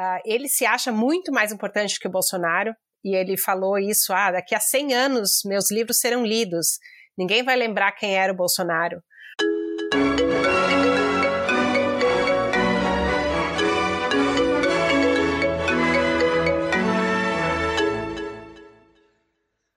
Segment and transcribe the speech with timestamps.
[0.00, 4.32] Uh, ele se acha muito mais importante que o Bolsonaro, e ele falou isso, ah,
[4.32, 6.78] daqui a 100 anos meus livros serão lidos,
[7.18, 9.02] ninguém vai lembrar quem era o Bolsonaro.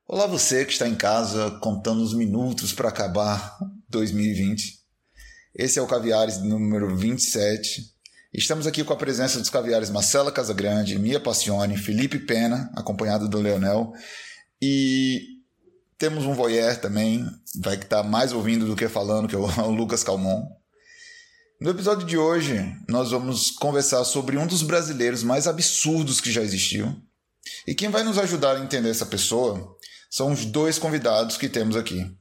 [0.07, 3.57] Olá você que está em casa contando os minutos para acabar
[3.89, 4.79] 2020.
[5.53, 7.92] Esse é o Caviares número 27.
[8.33, 13.39] Estamos aqui com a presença dos caviares Marcela Casagrande, Mia Passione, Felipe Pena, acompanhado do
[13.39, 13.93] Leonel.
[14.59, 15.21] E
[15.99, 17.23] temos um voyeur também,
[17.61, 20.41] vai que está mais ouvindo do que falando, que é o Lucas Calmon.
[21.61, 22.59] No episódio de hoje,
[22.89, 26.91] nós vamos conversar sobre um dos brasileiros mais absurdos que já existiu.
[27.67, 29.77] E quem vai nos ajudar a entender essa pessoa
[30.09, 32.11] são os dois convidados que temos aqui,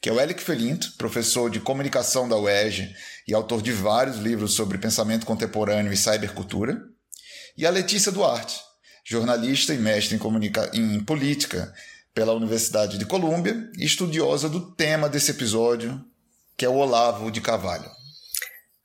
[0.00, 2.94] que é o Elic Felinto, professor de comunicação da UERJ
[3.28, 6.80] e autor de vários livros sobre pensamento contemporâneo e cybercultura,
[7.56, 8.58] e a Letícia Duarte,
[9.04, 11.72] jornalista e mestre em, em política
[12.14, 16.02] pela Universidade de Colômbia e estudiosa do tema desse episódio,
[16.56, 17.99] que é o Olavo de Carvalho.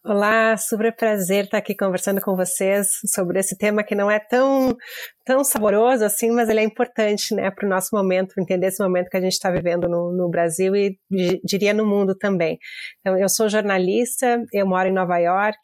[0.07, 4.77] Olá, super prazer estar aqui conversando com vocês sobre esse tema que não é tão,
[5.25, 9.09] tão saboroso assim, mas ele é importante né, para o nosso momento, entender esse momento
[9.09, 10.95] que a gente está vivendo no, no, Brasil e
[11.43, 12.59] diria no mundo também.
[12.99, 15.57] Então, eu sou jornalista, eu moro em Nova York.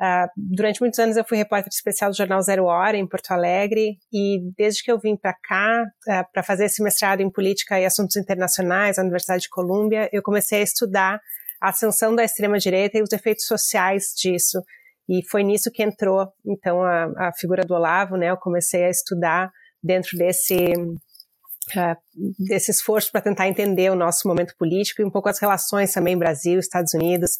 [0.00, 3.96] Uh, durante muitos anos eu fui repórter especial do jornal Zero Hora em Porto Alegre
[4.12, 7.84] e desde que eu vim para cá uh, para fazer esse mestrado em política e
[7.84, 11.20] assuntos internacionais na Universidade de Colômbia, eu comecei a estudar
[11.64, 14.60] a ascensão da extrema-direita e os efeitos sociais disso.
[15.08, 18.30] E foi nisso que entrou, então, a, a figura do Olavo, né?
[18.30, 19.50] Eu comecei a estudar
[19.82, 21.96] dentro desse, uh,
[22.38, 26.18] desse esforço para tentar entender o nosso momento político e um pouco as relações também
[26.18, 27.32] Brasil, Estados Unidos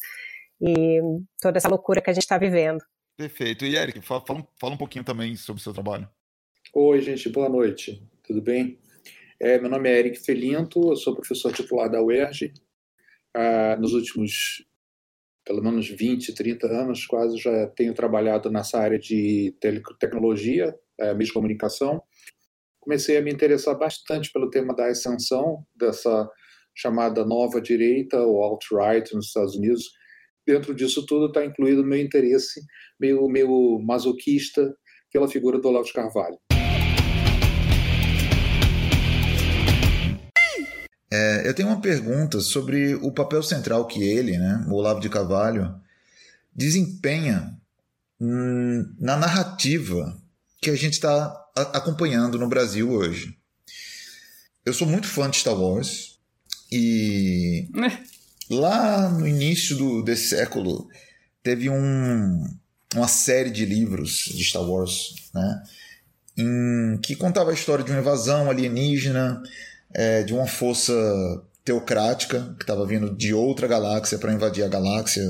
[0.59, 0.99] e
[1.39, 2.79] toda essa loucura que a gente está vivendo.
[3.15, 3.63] Perfeito.
[3.63, 6.09] E Eric, fala, fala, fala, um pouquinho também sobre o seu trabalho.
[6.73, 8.01] Oi, gente, boa noite.
[8.23, 8.79] Tudo bem?
[9.39, 12.53] É, meu nome é Eric Felinto, eu sou professor titular da UERJ
[13.35, 14.65] ah, nos últimos
[15.45, 19.55] pelo menos 20, 30 anos, quase já tenho trabalhado nessa área de
[19.99, 22.01] tecnologia, é, de comunicação.
[22.79, 26.27] Comecei a me interessar bastante pelo tema da ascensão dessa
[26.75, 29.83] chamada nova direita ou alt-right nos Estados Unidos.
[30.45, 32.61] Dentro disso tudo está incluído meu interesse
[32.99, 34.75] meio, meio masoquista
[35.11, 36.37] pela figura do Olavo de Carvalho.
[41.15, 45.07] É, eu tenho uma pergunta sobre o papel central que ele, né, o Olavo de
[45.07, 45.73] Carvalho,
[46.53, 47.55] desempenha
[48.19, 50.21] hum, na narrativa
[50.61, 51.33] que a gente está
[51.73, 53.37] acompanhando no Brasil hoje.
[54.65, 56.19] Eu sou muito fã de Star Wars
[56.69, 57.69] e
[58.51, 60.89] lá no início do, desse século
[61.41, 62.43] teve um,
[62.93, 65.63] uma série de livros de Star Wars, né,
[66.37, 69.41] em, que contava a história de uma invasão alienígena
[69.95, 70.93] é, de uma força
[71.63, 75.23] teocrática que estava vindo de outra galáxia para invadir a galáxia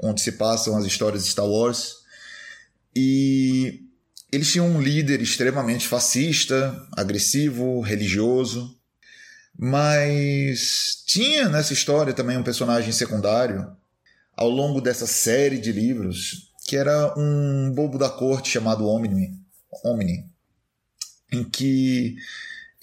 [0.00, 1.96] onde se passam as histórias de Star Wars.
[2.94, 3.80] E
[4.30, 8.78] eles tinham um líder extremamente fascista, agressivo, religioso,
[9.58, 13.76] mas tinha nessa história também um personagem secundário
[14.36, 19.36] ao longo dessa série de livros que era um bobo da corte chamado Omni,
[19.84, 20.24] Omni
[21.30, 22.16] em que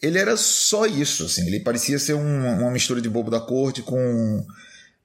[0.02, 1.46] ele era só isso, assim.
[1.48, 4.46] Ele parecia ser um, uma mistura de bobo da corte com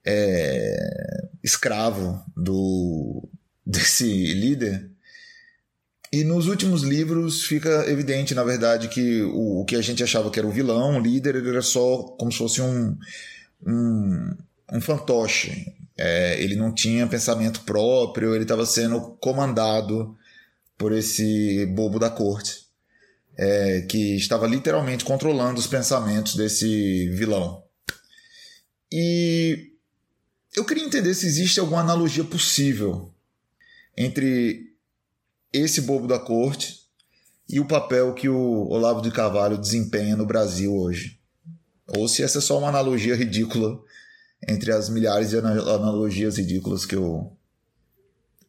[0.04, 3.28] é, escravo do
[3.66, 4.90] desse líder.
[6.12, 10.30] E nos últimos livros fica evidente, na verdade, que o, o que a gente achava
[10.30, 12.96] que era o vilão, o líder, ele era só como se fosse um,
[13.66, 14.36] um,
[14.72, 15.74] um fantoche.
[15.96, 20.16] É, ele não tinha pensamento próprio, ele estava sendo comandado
[20.78, 22.63] por esse bobo da corte
[23.36, 27.62] é, que estava literalmente controlando os pensamentos desse vilão.
[28.92, 29.72] E
[30.54, 33.12] eu queria entender se existe alguma analogia possível
[33.96, 34.72] entre
[35.52, 36.80] esse bobo da corte
[37.48, 41.18] e o papel que o Olavo de Carvalho desempenha no Brasil hoje.
[41.96, 43.80] Ou se essa é só uma analogia ridícula
[44.48, 47.36] entre as milhares de analogias ridículas que eu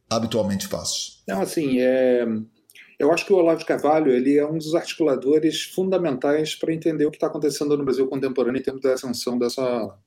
[0.09, 1.23] habitualmente faço.
[1.27, 2.25] Não, assim, é,
[2.99, 7.05] eu acho que o Olavo de Carvalho ele é um dos articuladores fundamentais para entender
[7.05, 9.97] o que está acontecendo no Brasil contemporâneo em termos da ascensão dessa,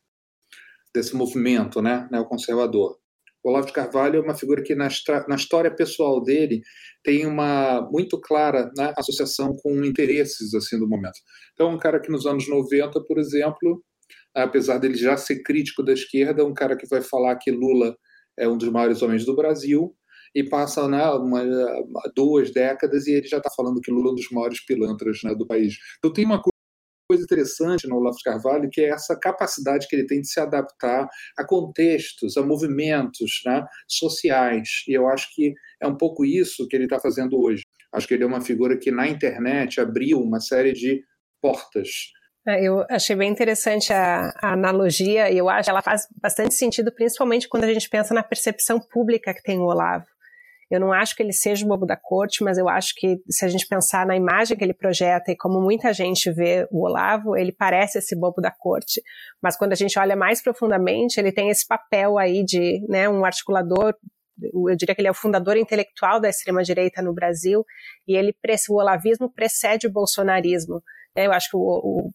[0.95, 2.99] desse movimento né, neoconservador.
[3.43, 4.89] O Olavo de Carvalho é uma figura que, na,
[5.29, 6.61] na história pessoal dele,
[7.05, 11.19] tem uma muito clara né, associação com interesses assim do momento.
[11.53, 13.83] Então, um cara que nos anos 90, por exemplo,
[14.35, 17.97] apesar dele já ser crítico da esquerda, um cara que vai falar que Lula
[18.37, 19.95] é um dos maiores homens do Brasil,
[20.35, 21.43] e passa né, uma,
[22.15, 25.35] duas décadas e ele já está falando que Lula é um dos maiores pilantras né,
[25.35, 25.77] do país.
[25.99, 30.07] Então tem uma coisa interessante no Olavo de Carvalho, que é essa capacidade que ele
[30.07, 31.09] tem de se adaptar
[31.39, 34.85] a contextos, a movimentos né, sociais.
[34.87, 37.63] E eu acho que é um pouco isso que ele está fazendo hoje.
[37.93, 41.03] Acho que ele é uma figura que na internet abriu uma série de
[41.41, 41.89] portas.
[42.47, 46.55] É, eu achei bem interessante a, a, analogia e eu acho que ela faz bastante
[46.55, 50.07] sentido, principalmente quando a gente pensa na percepção pública que tem o Olavo.
[50.71, 53.45] Eu não acho que ele seja o bobo da corte, mas eu acho que se
[53.45, 57.37] a gente pensar na imagem que ele projeta e como muita gente vê o Olavo,
[57.37, 59.01] ele parece esse bobo da corte.
[59.43, 63.25] Mas quando a gente olha mais profundamente, ele tem esse papel aí de né, um
[63.25, 63.95] articulador
[64.41, 67.65] eu diria que ele é o fundador intelectual da extrema-direita no Brasil,
[68.07, 68.35] e ele,
[68.71, 70.81] o olavismo precede o bolsonarismo.
[71.17, 71.61] É, eu acho que o,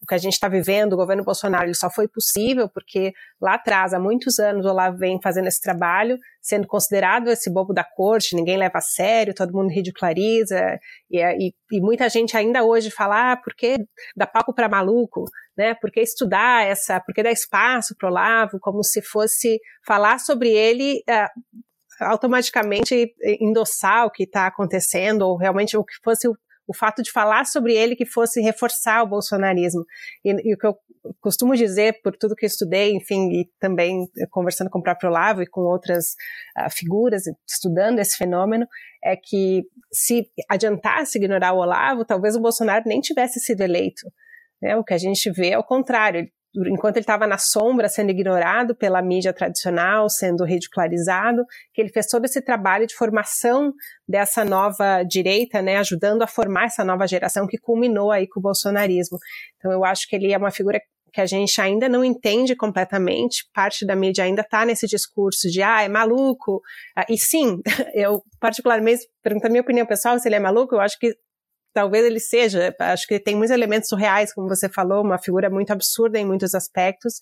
[0.02, 3.56] o que a gente está vivendo, o governo Bolsonaro, ele só foi possível porque lá
[3.56, 7.84] atrás, há muitos anos, o Olavo vem fazendo esse trabalho, sendo considerado esse bobo da
[7.84, 10.80] corte, ninguém leva a sério, todo mundo ridiculariza,
[11.12, 13.78] e, e, e muita gente ainda hoje fala, ah, por que
[14.16, 15.26] dá palco para maluco?
[15.58, 15.74] Né?
[15.76, 20.20] Por que estudar essa, por que dar espaço para o Olavo, como se fosse falar
[20.20, 21.64] sobre ele uh,
[22.00, 26.28] automaticamente endossar o que está acontecendo, ou realmente o que fosse
[26.68, 29.84] o fato de falar sobre ele que fosse reforçar o bolsonarismo.
[30.24, 30.76] E, e, o que eu
[31.20, 35.42] costumo dizer, por tudo que eu estudei, enfim, e também conversando com o próprio Olavo
[35.42, 36.16] e com outras
[36.58, 38.66] uh, figuras, estudando esse fenômeno,
[39.04, 44.08] é que se adiantasse ignorar o Olavo, talvez o Bolsonaro nem tivesse sido eleito.
[44.62, 44.78] Né?
[44.78, 48.76] O que a gente vê é o contrário enquanto ele estava na sombra, sendo ignorado
[48.76, 53.74] pela mídia tradicional, sendo ridicularizado, que ele fez todo esse trabalho de formação
[54.08, 58.44] dessa nova direita, né, ajudando a formar essa nova geração que culminou aí com o
[58.44, 59.18] bolsonarismo.
[59.58, 60.80] Então eu acho que ele é uma figura
[61.12, 65.62] que a gente ainda não entende completamente, parte da mídia ainda está nesse discurso de,
[65.62, 66.60] ah, é maluco.
[66.96, 67.62] Ah, e sim,
[67.94, 71.16] eu particularmente, perguntando a minha opinião pessoal se ele é maluco, eu acho que
[71.74, 75.72] talvez ele seja, acho que tem muitos elementos surreais, como você falou, uma figura muito
[75.72, 77.16] absurda em muitos aspectos,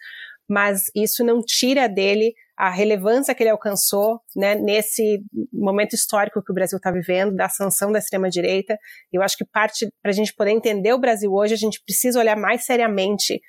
[0.49, 6.51] mas isso não tira dele a relevância que ele alcançou né, nesse momento histórico que
[6.51, 8.77] o Brasil está vivendo, da sanção da extrema-direita.
[9.11, 12.19] Eu acho que parte, para a gente poder entender o Brasil hoje, a gente precisa
[12.19, 13.39] olhar mais seriamente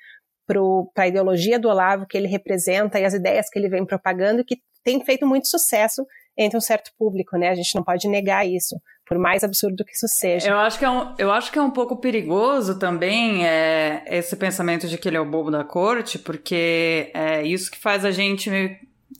[0.47, 4.43] para a ideologia do Olavo que ele representa e as ideias que ele vem propagando,
[4.43, 6.05] que tem feito muito sucesso
[6.37, 7.49] entre um certo público, né?
[7.49, 10.49] A gente não pode negar isso por mais absurdo que isso seja.
[10.49, 14.35] Eu acho que é um, eu acho que é um pouco perigoso também é, esse
[14.35, 18.11] pensamento de que ele é o bobo da corte, porque é isso que faz a
[18.11, 18.49] gente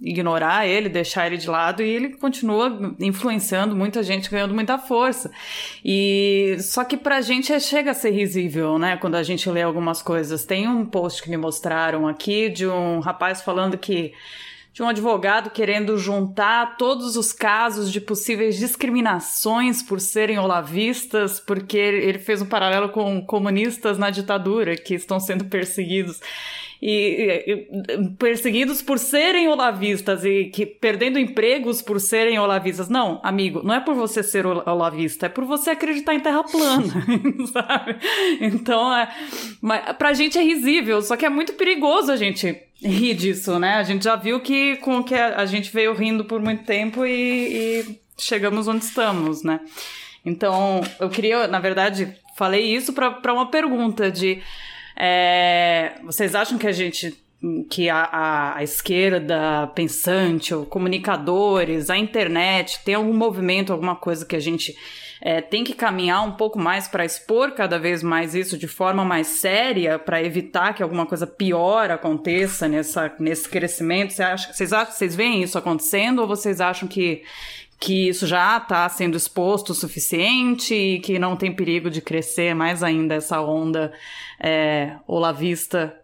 [0.02, 5.32] ignorar ele, deixar ele de lado e ele continua influenciando muita gente, ganhando muita força.
[5.84, 9.62] E só que pra gente é, chega a ser risível, né, quando a gente lê
[9.62, 10.46] algumas coisas.
[10.46, 14.14] Tem um post que me mostraram aqui de um rapaz falando que
[14.74, 21.78] de um advogado querendo juntar todos os casos de possíveis discriminações por serem olavistas, porque
[21.78, 26.20] ele fez um paralelo com comunistas na ditadura que estão sendo perseguidos.
[26.86, 32.90] E, e, perseguidos por serem olavistas e que perdendo empregos por serem olavistas.
[32.90, 36.94] Não, amigo, não é por você ser olavista, é por você acreditar em terra plana,
[37.54, 37.96] sabe?
[38.42, 39.08] Então, é,
[39.62, 43.76] mas, pra gente é risível, só que é muito perigoso a gente rir disso, né?
[43.76, 47.06] A gente já viu que com que a, a gente veio rindo por muito tempo
[47.06, 47.14] e,
[47.80, 49.62] e chegamos onde estamos, né?
[50.26, 54.42] Então, eu queria, na verdade, falei isso para uma pergunta de
[54.96, 57.18] é, vocês acham que a gente
[57.70, 64.36] que a, a, esquerda pensante, ou comunicadores, a internet, tem algum movimento, alguma coisa que
[64.36, 64.74] a gente
[65.22, 69.04] é, tem que caminhar um pouco mais para expor cada vez mais isso de forma
[69.04, 74.14] mais séria, para evitar que alguma coisa pior aconteça nessa, nesse crescimento?
[74.14, 77.24] Você acha, vocês, acham, vocês veem isso acontecendo ou vocês acham que,
[77.80, 82.54] que isso já está sendo exposto o suficiente e que não tem perigo de crescer
[82.54, 83.94] mais ainda essa onda
[84.42, 86.00] é, olavista?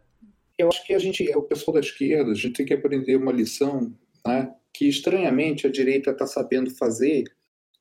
[0.58, 3.32] Eu acho que a gente, o pessoal da esquerda, a gente tem que aprender uma
[3.32, 3.94] lição
[4.26, 7.24] né, que estranhamente a direita está sabendo fazer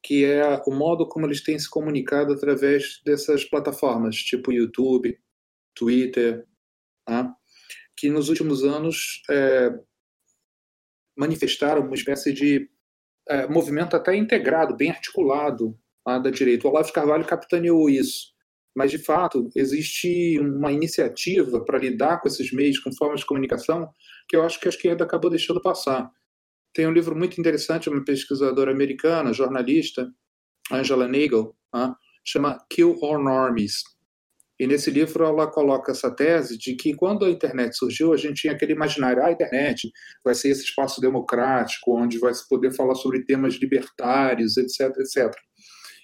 [0.02, 5.18] que é o modo como eles têm se comunicado através dessas plataformas, tipo YouTube,
[5.75, 6.47] Twitter,
[7.04, 7.35] tá?
[7.97, 9.71] que nos últimos anos é,
[11.16, 12.71] manifestaram uma espécie de
[13.28, 16.66] é, movimento até integrado, bem articulado lá da direita.
[16.66, 18.32] O Olavo Carvalho capitaneou isso.
[18.75, 23.90] Mas, de fato, existe uma iniciativa para lidar com esses meios, com formas de comunicação,
[24.28, 26.11] que eu acho que a esquerda acabou deixando passar.
[26.73, 30.08] Tem um livro muito interessante, uma pesquisadora americana, jornalista,
[30.70, 31.56] Angela Nagel,
[32.25, 33.82] chama Kill All Normies.
[34.58, 38.40] E nesse livro ela coloca essa tese de que quando a internet surgiu, a gente
[38.42, 39.90] tinha aquele imaginário, ah, a internet
[40.24, 45.32] vai ser esse espaço democrático, onde vai se poder falar sobre temas libertários, etc, etc.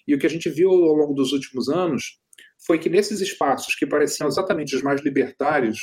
[0.07, 2.21] E o que a gente viu ao longo dos últimos anos
[2.65, 5.79] foi que nesses espaços que pareciam exatamente os mais libertários,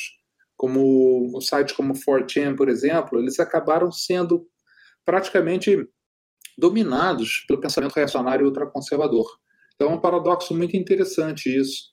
[0.55, 4.47] como sites como 4chan, por exemplo, eles acabaram sendo
[5.03, 5.87] praticamente
[6.57, 9.25] dominados pelo pensamento reacionário ultraconservador.
[9.75, 11.90] Então é um paradoxo muito interessante isso,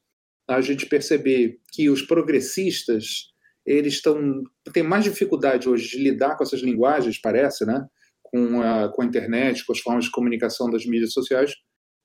[0.48, 3.28] a gente perceber que os progressistas
[3.66, 7.86] eles estão têm mais dificuldade hoje de lidar com essas linguagens, parece, né?
[8.22, 11.54] Com a, com a internet, com as formas de comunicação das mídias sociais,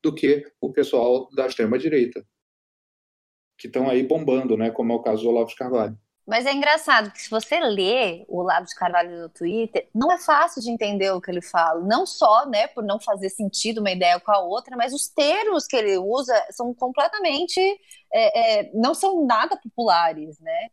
[0.04, 2.26] do que o pessoal da extrema direita,
[3.58, 4.72] que estão aí bombando, né?
[4.72, 5.98] Como é o caso do Olavo de Carvalho.
[6.26, 10.18] Mas é engraçado que se você lê o Olavo de Carvalho no Twitter, não é
[10.18, 11.82] fácil de entender o que ele fala.
[11.82, 15.68] Não só, né, por não fazer sentido uma ideia com a outra, mas os termos
[15.68, 17.60] que ele usa são completamente,
[18.14, 20.70] é, é, não são nada populares, né?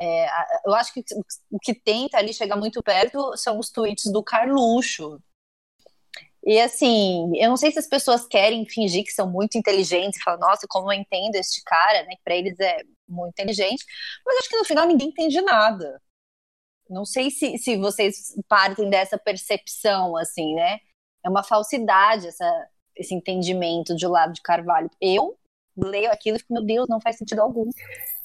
[0.00, 0.28] É,
[0.64, 1.04] eu acho que
[1.50, 5.20] o que tenta ali chegar muito perto são os tweets do Carluxo,
[6.48, 10.40] e assim, eu não sei se as pessoas querem fingir que são muito inteligentes, falam,
[10.40, 12.16] nossa, como eu entendo este cara, né?
[12.16, 13.84] Que para eles é muito inteligente,
[14.24, 16.00] mas acho que no final ninguém entende nada.
[16.88, 20.78] Não sei se, se vocês partem dessa percepção, assim, né?
[21.22, 24.90] É uma falsidade essa, esse entendimento de lado de Carvalho.
[25.02, 25.38] Eu
[25.76, 27.68] leio aquilo e fico, meu Deus, não faz sentido algum.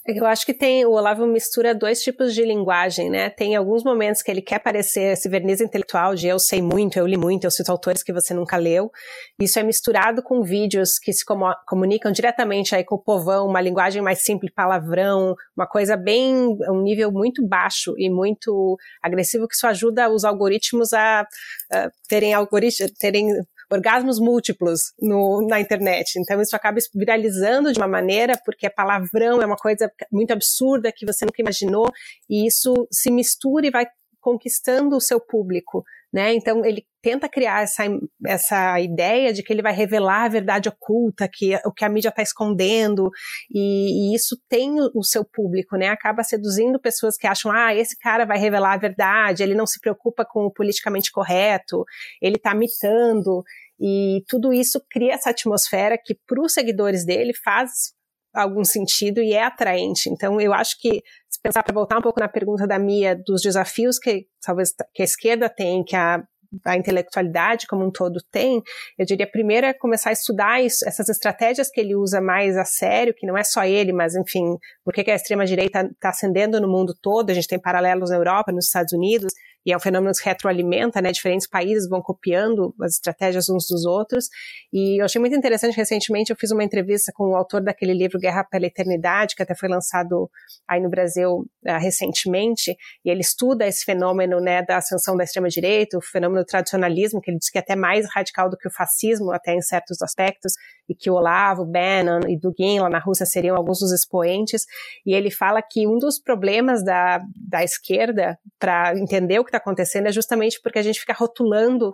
[0.05, 3.29] Eu acho que tem, o Olavo mistura dois tipos de linguagem, né?
[3.29, 7.07] Tem alguns momentos que ele quer parecer esse verniz intelectual de eu sei muito, eu
[7.07, 8.91] li muito, eu cito autores que você nunca leu.
[9.39, 11.23] Isso é misturado com vídeos que se
[11.65, 16.35] comunicam diretamente aí com o povão, uma linguagem mais simples, palavrão, uma coisa bem,
[16.69, 21.25] um nível muito baixo e muito agressivo que isso ajuda os algoritmos a,
[21.71, 23.29] a terem algoritmos, terem
[23.73, 26.19] orgasmos múltiplos no, na internet.
[26.19, 30.91] Então isso acaba viralizando de uma maneira, porque é palavrão, é uma coisa muito absurda
[30.95, 31.89] que você nunca imaginou,
[32.29, 33.85] e isso se mistura e vai
[34.23, 36.33] conquistando o seu público, né?
[36.33, 37.83] Então ele tenta criar essa,
[38.25, 42.07] essa ideia de que ele vai revelar a verdade oculta, que o que a mídia
[42.07, 43.09] está escondendo,
[43.53, 45.89] e, e, isso tem o, o, seu público, né?
[45.89, 49.81] Acaba seduzindo pessoas que acham, ah, esse cara vai revelar a verdade, ele não se
[49.81, 51.83] preocupa com o politicamente correto,
[52.21, 53.43] ele está mitando,
[53.79, 57.93] e tudo isso cria essa atmosfera que para os seguidores dele faz
[58.33, 60.09] algum sentido e é atraente.
[60.09, 63.41] Então, eu acho que, se pensar para voltar um pouco na pergunta da Mia, dos
[63.41, 66.23] desafios que talvez que a esquerda tem, que a
[66.65, 68.61] a intelectualidade como um todo tem,
[68.97, 72.65] eu diria primeiro é começar a estudar isso, essas estratégias que ele usa mais a
[72.65, 76.67] sério, que não é só ele, mas enfim, por que a extrema-direita está ascendendo no
[76.67, 79.33] mundo todo, a gente tem paralelos na Europa, nos Estados Unidos,
[79.65, 81.11] e é um fenômeno que se retroalimenta, né?
[81.11, 84.27] Diferentes países vão copiando as estratégias uns dos outros.
[84.71, 88.19] E eu achei muito interessante, recentemente eu fiz uma entrevista com o autor daquele livro
[88.19, 90.29] Guerra pela Eternidade, que até foi lançado
[90.67, 95.97] aí no Brasil uh, recentemente, e ele estuda esse fenômeno, né, da ascensão da extrema-direita,
[95.97, 98.71] o fenômeno do tradicionalismo, que ele diz que é até mais radical do que o
[98.71, 100.53] fascismo, até em certos aspectos,
[100.89, 104.65] e que o Olavo, Bannon e Dugin lá na Rússia seriam alguns dos expoentes,
[105.05, 109.57] e ele fala que um dos problemas da, da esquerda para entender o que está
[109.57, 111.93] acontecendo é justamente porque a gente fica rotulando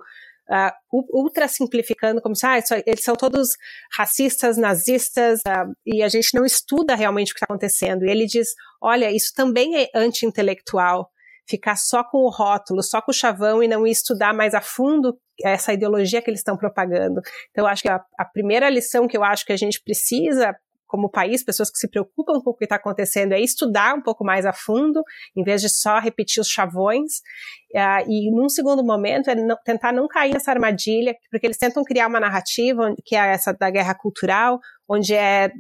[0.50, 0.72] uh,
[1.14, 3.50] ultra simplificando, como se ah, eles são todos
[3.96, 8.06] racistas, nazistas, uh, e a gente não estuda realmente o que está acontecendo.
[8.06, 8.50] E ele diz:
[8.82, 11.10] olha, isso também é anti-intelectual.
[11.48, 15.18] Ficar só com o rótulo, só com o chavão e não estudar mais a fundo
[15.44, 17.22] essa ideologia que eles estão propagando.
[17.50, 20.54] Então, acho que a, a primeira lição que eu acho que a gente precisa
[20.90, 24.26] como país, pessoas que se preocupam com o que está acontecendo, é estudar um pouco
[24.26, 25.04] mais a fundo,
[25.38, 27.20] em vez de só repetir os chavões.
[27.74, 31.84] Uh, e num segundo momento é não, tentar não cair nessa armadilha, porque eles tentam
[31.84, 35.52] criar uma narrativa que é essa da guerra cultural, onde é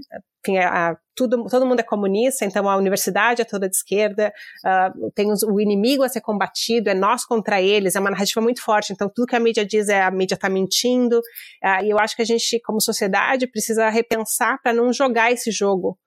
[0.41, 4.31] enfim, a, tudo, todo mundo é comunista, então a universidade é toda de esquerda,
[4.65, 8.41] uh, tem os, o inimigo a ser combatido, é nós contra eles, é uma narrativa
[8.41, 11.89] muito forte, então tudo que a mídia diz é a mídia está mentindo, uh, e
[11.89, 15.98] eu acho que a gente, como sociedade, precisa repensar para não jogar esse jogo,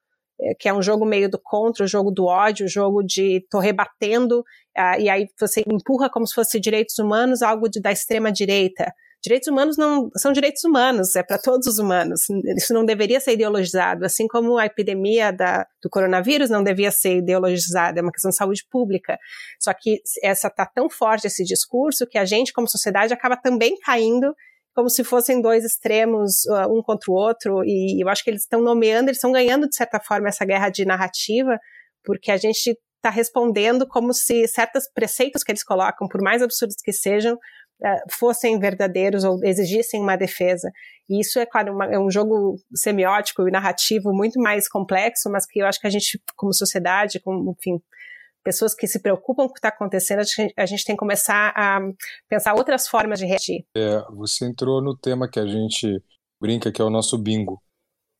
[0.40, 3.44] eh, que é um jogo meio do contra, o jogo do ódio, o jogo de
[3.50, 7.92] tô rebatendo, uh, e aí você empurra como se fosse direitos humanos algo de, da
[7.92, 8.90] extrema direita,
[9.22, 12.22] Direitos humanos não são direitos humanos, é para todos os humanos.
[12.56, 17.18] Isso não deveria ser ideologizado, assim como a epidemia da, do coronavírus não devia ser
[17.18, 19.16] ideologizada, é uma questão de saúde pública.
[19.60, 23.78] Só que essa tá tão forte esse discurso que a gente, como sociedade, acaba também
[23.78, 24.34] caindo
[24.74, 28.42] como se fossem dois extremos, uh, um contra o outro, e eu acho que eles
[28.42, 31.58] estão nomeando, eles estão ganhando, de certa forma, essa guerra de narrativa,
[32.02, 36.76] porque a gente está respondendo como se certos preceitos que eles colocam, por mais absurdos
[36.82, 37.36] que sejam,
[38.10, 40.70] fossem verdadeiros ou exigissem uma defesa.
[41.08, 45.46] E isso é, claro, uma, é um jogo semiótico e narrativo muito mais complexo, mas
[45.46, 47.82] que eu acho que a gente, como sociedade, como, enfim,
[48.42, 51.00] pessoas que se preocupam com o que está acontecendo, a gente, a gente, tem que
[51.00, 51.80] começar a
[52.28, 53.64] pensar outras formas de reagir.
[53.76, 56.02] É, você entrou no tema que a gente
[56.40, 57.62] brinca, que é o nosso bingo.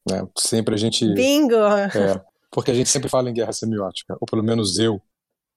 [0.08, 0.26] Né?
[0.36, 1.12] Sempre a gente.
[1.14, 1.54] Bingo!
[1.54, 5.00] É, porque a gente sempre fala em guerra semiótica, ou pelo menos eu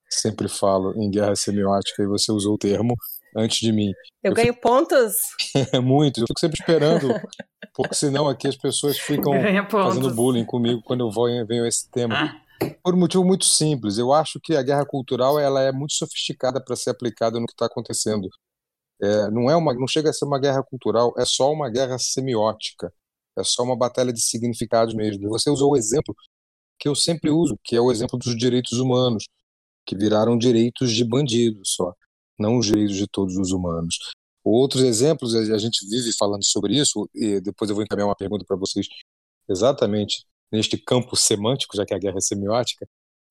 [0.08, 2.94] sempre falo em guerra semiótica e você usou o termo
[3.36, 3.90] antes de mim.
[4.22, 4.68] Eu, eu ganho fico...
[4.68, 5.14] pontos?
[5.72, 7.08] É muito, eu fico sempre esperando,
[7.74, 9.32] porque senão aqui as pessoas ficam
[9.70, 12.14] fazendo bullying comigo quando eu vou venho esse tema.
[12.14, 12.46] Ah.
[12.82, 13.98] Por um motivo muito simples.
[13.98, 17.52] Eu acho que a guerra cultural ela é muito sofisticada para ser aplicada no que
[17.52, 18.28] está acontecendo.
[19.02, 21.98] É, não é uma, não chega a ser uma guerra cultural, é só uma guerra
[21.98, 22.90] semiótica.
[23.38, 25.28] É só uma batalha de significados mesmo.
[25.28, 26.14] Você usou o exemplo
[26.78, 29.24] que eu sempre uso, que é o exemplo dos direitos humanos,
[29.86, 31.94] que viraram direitos de bandidos só,
[32.38, 33.98] não os direitos de todos os humanos.
[34.44, 38.44] Outros exemplos, a gente vive falando sobre isso, e depois eu vou encaminhar uma pergunta
[38.46, 38.86] para vocês
[39.48, 42.86] exatamente neste campo semântico, já que a guerra é semiótica.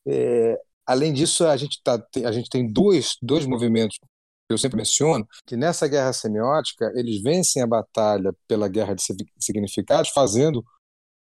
[0.06, 4.78] É, além disso, a gente, tá, a gente tem dois, dois movimentos que eu sempre
[4.78, 9.02] menciono, que nessa guerra semiótica eles vencem a batalha pela guerra de
[9.40, 10.64] significados, fazendo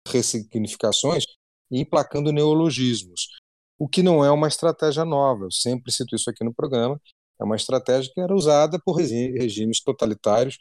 [0.07, 1.25] ressignificações
[1.69, 3.27] e emplacando neologismos,
[3.77, 5.45] o que não é uma estratégia nova.
[5.45, 6.99] Eu sempre cito isso aqui no programa.
[7.41, 10.57] É uma estratégia que era usada por regimes totalitários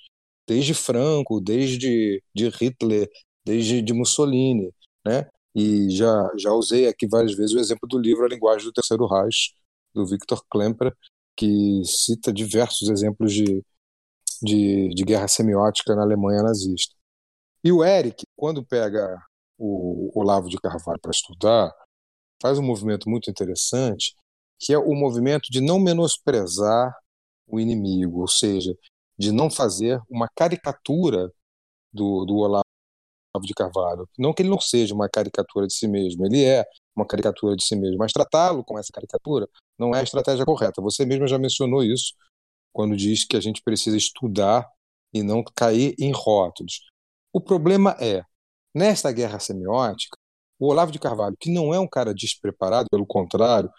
[0.46, 3.08] desde Franco, desde de Hitler,
[3.44, 4.72] desde de Mussolini
[5.04, 5.28] né?
[5.54, 9.06] E já já usei aqui várias vezes o exemplo do livro A Linguagem do Terceiro
[9.06, 9.52] Reich
[9.94, 10.94] do Viktor Klemperer,
[11.36, 13.64] que cita diversos exemplos de,
[14.42, 16.94] de, de guerra semiótica na Alemanha nazista.
[17.64, 19.18] E o Eric, quando pega
[19.58, 21.72] o Olavo de Carvalho para estudar,
[22.40, 24.14] faz um movimento muito interessante,
[24.60, 26.94] que é o movimento de não menosprezar
[27.46, 28.76] o inimigo, ou seja,
[29.18, 31.32] de não fazer uma caricatura
[31.92, 32.64] do, do Olavo
[33.42, 34.08] de Carvalho.
[34.18, 36.64] Não que ele não seja uma caricatura de si mesmo, ele é
[36.94, 39.48] uma caricatura de si mesmo, mas tratá-lo com essa caricatura
[39.78, 40.82] não é a estratégia correta.
[40.82, 42.14] Você mesmo já mencionou isso
[42.72, 44.68] quando diz que a gente precisa estudar
[45.12, 46.86] e não cair em rótulos.
[47.32, 48.22] O problema é,
[48.74, 50.16] nesta guerra semiótica,
[50.58, 53.72] o Olavo de Carvalho, que não é um cara despreparado, pelo contrário,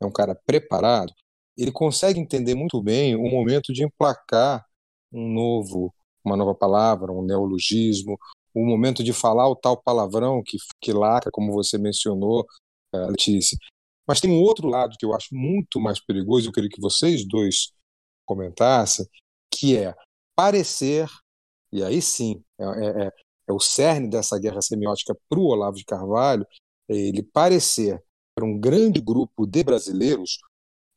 [0.00, 1.12] é um cara preparado,
[1.56, 4.64] ele consegue entender muito bem o momento de emplacar
[5.12, 5.92] um novo,
[6.24, 8.18] uma nova palavra, um neologismo,
[8.54, 12.46] o momento de falar o tal palavrão que, que laca, como você mencionou,
[12.92, 13.58] eh, Letícia.
[14.06, 17.26] Mas tem um outro lado que eu acho muito mais perigoso, eu queria que vocês
[17.26, 17.72] dois
[18.24, 19.06] comentassem,
[19.50, 19.94] que é
[20.36, 21.08] parecer,
[21.72, 23.12] e aí sim, é, é, é,
[23.48, 26.46] é o cerne dessa guerra semiótica para o Olavo de Carvalho,
[26.88, 28.02] é ele parecer
[28.44, 30.38] um grande grupo de brasileiros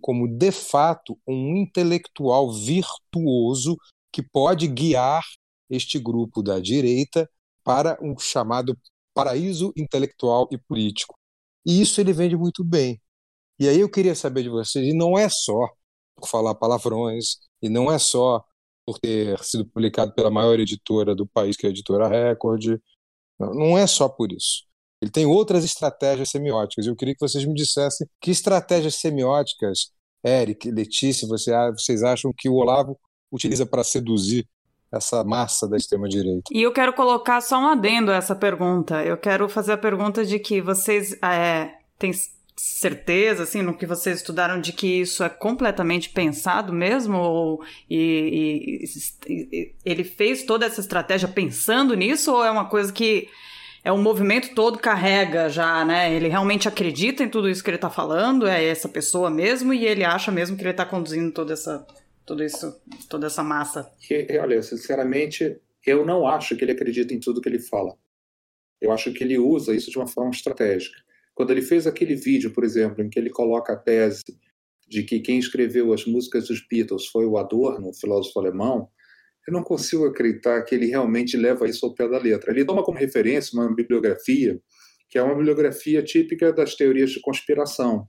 [0.02, 3.78] como de fato um intelectual virtuoso
[4.12, 5.24] que pode guiar
[5.70, 7.30] este grupo da direita
[7.64, 8.78] para um chamado
[9.14, 11.16] paraíso intelectual e político.
[11.66, 13.00] E isso ele vende muito bem.
[13.60, 15.70] E aí eu queria saber de vocês, e não é só
[16.16, 18.44] por falar palavrões, e não é só
[18.86, 22.80] por ter sido publicado pela maior editora do país, que é a editora Record,
[23.40, 24.64] não é só por isso.
[25.02, 26.86] Ele tem outras estratégias semióticas.
[26.86, 29.92] Eu queria que vocês me dissessem que estratégias semióticas,
[30.24, 32.98] Eric, Letícia, vocês acham que o Olavo
[33.32, 34.48] utiliza para seduzir
[34.92, 36.44] essa massa da extrema-direita.
[36.52, 39.04] E eu quero colocar só um adendo a essa pergunta.
[39.04, 42.12] Eu quero fazer a pergunta de que vocês é, têm
[42.58, 47.18] certeza, assim, no que vocês estudaram, de que isso é completamente pensado mesmo?
[47.18, 48.84] Ou e,
[49.28, 52.32] e, e, ele fez toda essa estratégia pensando nisso?
[52.32, 53.30] Ou é uma coisa que
[53.84, 56.14] é um movimento todo carrega já, né?
[56.14, 59.86] Ele realmente acredita em tudo isso que ele está falando, é essa pessoa mesmo, e
[59.86, 61.86] ele acha mesmo que ele está conduzindo toda essa
[62.26, 63.92] tudo isso, toda essa massa?
[64.10, 67.98] E, olha, sinceramente, eu não acho que ele acredita em tudo que ele fala.
[68.80, 70.98] Eu acho que ele usa isso de uma forma estratégica.
[71.34, 74.24] Quando ele fez aquele vídeo, por exemplo, em que ele coloca a tese
[74.88, 78.90] de que quem escreveu as músicas dos Beatles foi o Adorno, o filósofo alemão,
[79.48, 82.52] eu não consigo acreditar que ele realmente leva isso ao pé da letra.
[82.52, 84.60] Ele toma como referência uma bibliografia
[85.12, 88.08] que é uma bibliografia típica das teorias de conspiração,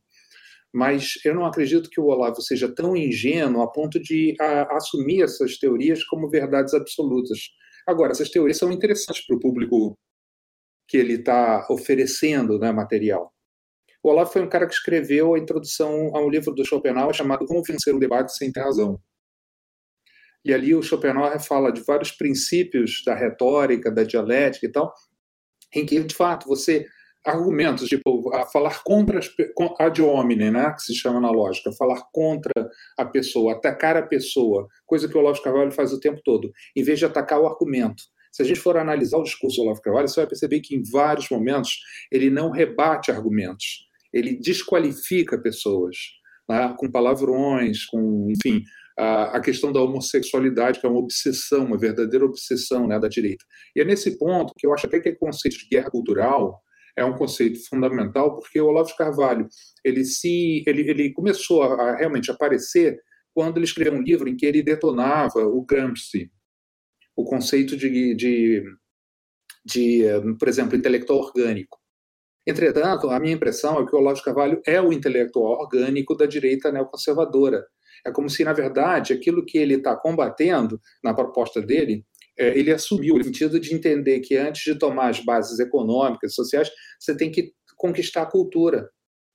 [0.73, 5.23] mas eu não acredito que o Olavo seja tão ingênuo a ponto de a, assumir
[5.23, 7.39] essas teorias como verdades absolutas.
[7.87, 9.99] Agora, essas teorias são interessantes para o público
[10.89, 13.33] que ele está oferecendo né, material.
[14.03, 17.45] O Olavo foi um cara que escreveu a introdução a um livro do Schopenhauer chamado
[17.47, 18.99] Como Vencer o Debate Sem Ter Razão.
[20.45, 24.93] E ali o Schopenhauer fala de vários princípios da retórica, da dialética e tal,
[25.75, 26.87] em que, de fato, você
[27.25, 29.31] argumentos, tipo, a falar contra as,
[29.79, 34.67] ad hominem, né, que se chama na lógica, falar contra a pessoa, atacar a pessoa,
[34.85, 38.03] coisa que o Olavo Carvalho faz o tempo todo, em vez de atacar o argumento.
[38.33, 40.83] Se a gente for analisar o discurso do Olavo Carvalho, você vai perceber que em
[40.91, 41.79] vários momentos
[42.11, 45.97] ele não rebate argumentos, ele desqualifica pessoas,
[46.49, 48.65] né, com palavrões, com, enfim,
[48.99, 53.45] a, questão da homossexualidade, que é uma obsessão, uma verdadeira obsessão né, da direita.
[53.75, 56.61] E é nesse ponto que eu acho até que o conceito de guerra cultural
[56.97, 59.49] é um conceito fundamental, porque o Olavo de Carvalho
[59.85, 62.99] ele, se, ele, ele começou a, a realmente aparecer
[63.35, 66.31] quando ele escreveu um livro em que ele detonava o Gramsci,
[67.17, 68.63] o conceito de, de,
[69.65, 70.03] de
[70.39, 71.79] por exemplo, intelectual orgânico.
[72.47, 76.27] Entretanto, a minha impressão é que o Olavo de Carvalho é o intelectual orgânico da
[76.27, 77.65] direita neoconservadora.
[78.05, 82.05] É como se, na verdade, aquilo que ele está combatendo na proposta dele
[82.39, 86.71] é, ele assumiu o sentido de entender que antes de tomar as bases econômicas, sociais,
[86.99, 88.89] você tem que conquistar a cultura.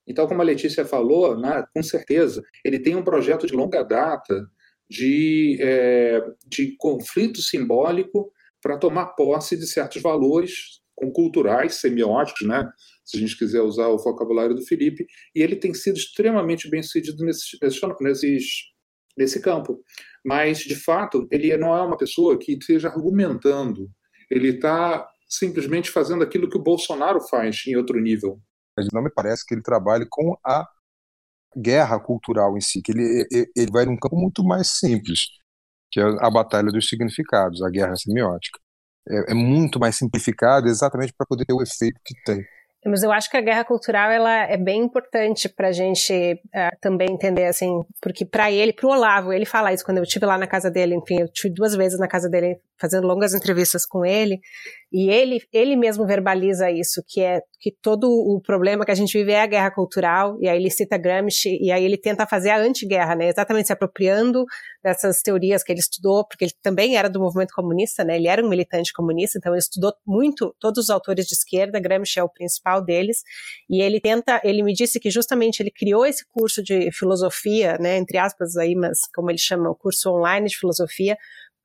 [0.08, 4.47] Então, como a Letícia falou, né, com certeza, ele tem um projeto de longa data
[4.89, 10.82] de, é, de conflito simbólico para tomar posse de certos valores
[11.14, 12.70] culturais, semióticos, né?
[13.08, 16.84] se a gente quiser usar o vocabulário do Felipe, e ele tem sido extremamente bem
[16.84, 17.58] sucedido nesses,
[18.02, 18.46] nesses,
[19.18, 19.82] nesse campo.
[20.26, 23.90] Mas, de fato, ele não é uma pessoa que esteja argumentando.
[24.30, 28.42] Ele está simplesmente fazendo aquilo que o Bolsonaro faz em outro nível.
[28.92, 30.68] Não me parece que ele trabalhe com a
[31.56, 35.22] guerra cultural em si, que ele, ele vai num campo muito mais simples,
[35.90, 38.60] que é a batalha dos significados, a guerra semiótica.
[39.10, 42.43] É, é muito mais simplificado exatamente para poder ter o efeito que tem.
[42.86, 46.78] Mas eu acho que a guerra cultural ela é bem importante para a gente uh,
[46.80, 50.26] também entender, assim, porque para ele, para o Olavo, ele fala isso quando eu estive
[50.26, 53.86] lá na casa dele, enfim, eu tive duas vezes na casa dele fazendo longas entrevistas
[53.86, 54.39] com ele,
[54.91, 59.17] e ele, ele mesmo verbaliza isso, que é que todo o problema que a gente
[59.17, 62.52] vive é a guerra cultural, e aí ele cita Gramsci, e aí ele tenta fazer
[62.52, 64.45] a anti-guerra, né, exatamente se apropriando
[64.84, 68.45] dessas teorias que ele estudou, porque ele também era do movimento comunista, né, ele era
[68.45, 72.30] um militante comunista, então ele estudou muito todos os autores de esquerda, Gramsci é o
[72.30, 73.23] principal deles,
[73.69, 77.97] e ele tenta, ele me disse que justamente ele criou esse curso de filosofia, né,
[77.97, 81.17] entre aspas aí, mas como ele chama, o curso online de filosofia,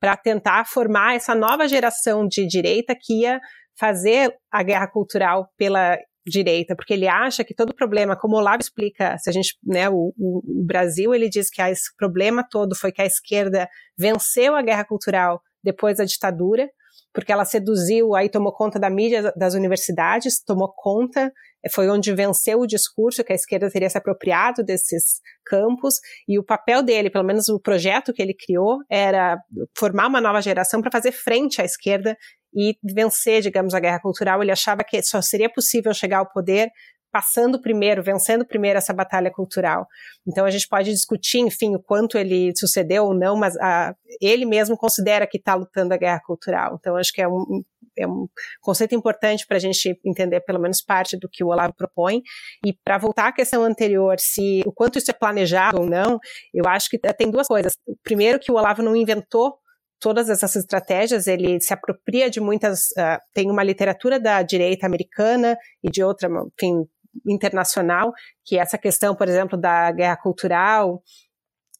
[0.03, 3.39] para tentar formar essa nova geração de direita que ia
[3.79, 8.59] fazer a guerra cultural pela direita, porque ele acha que todo problema, como o Olavo
[8.59, 12.75] explica, se a gente, né, o, o, o Brasil, ele diz que esse problema todo
[12.75, 16.69] foi que a esquerda venceu a guerra cultural depois da ditadura,
[17.13, 21.31] porque ela seduziu, aí tomou conta da mídia das universidades, tomou conta,
[21.71, 25.95] foi onde venceu o discurso que a esquerda teria se apropriado desses campos,
[26.27, 29.37] e o papel dele, pelo menos o projeto que ele criou, era
[29.77, 32.17] formar uma nova geração para fazer frente à esquerda
[32.53, 34.41] e vencer, digamos, a guerra cultural.
[34.41, 36.69] Ele achava que só seria possível chegar ao poder
[37.13, 39.87] passando primeiro, vencendo primeiro essa batalha cultural.
[40.27, 43.95] Então a gente pode discutir, enfim, o quanto ele sucedeu ou não, mas a, ah,
[44.19, 46.75] ele mesmo considera que está lutando a guerra cultural.
[46.79, 47.63] Então acho que é um,
[47.97, 48.27] é um
[48.61, 52.21] conceito importante para a gente entender pelo menos parte do que o Olavo propõe.
[52.65, 56.19] E para voltar à questão anterior, se o quanto isso é planejado ou não,
[56.53, 57.77] eu acho que tem duas coisas.
[58.03, 59.55] Primeiro que o Olavo não inventou
[59.99, 65.57] todas essas estratégias, ele se apropria de muitas, uh, tem uma literatura da direita americana
[65.81, 66.85] e de outra, enfim,
[67.25, 68.11] internacional,
[68.45, 71.01] que essa questão, por exemplo, da guerra cultural,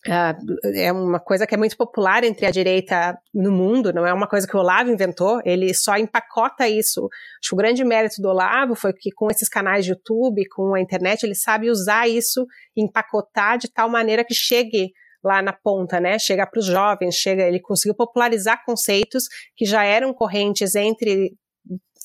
[0.05, 4.27] é uma coisa que é muito popular entre a direita no mundo, não é uma
[4.27, 7.07] coisa que o Olavo inventou, ele só empacota isso.
[7.41, 10.75] Acho que o grande mérito do Olavo foi que com esses canais de YouTube, com
[10.75, 14.91] a internet, ele sabe usar isso, empacotar de tal maneira que chegue
[15.23, 16.19] lá na ponta, né?
[16.19, 19.23] Chega para os jovens, chega, ele conseguiu popularizar conceitos
[19.55, 21.33] que já eram correntes entre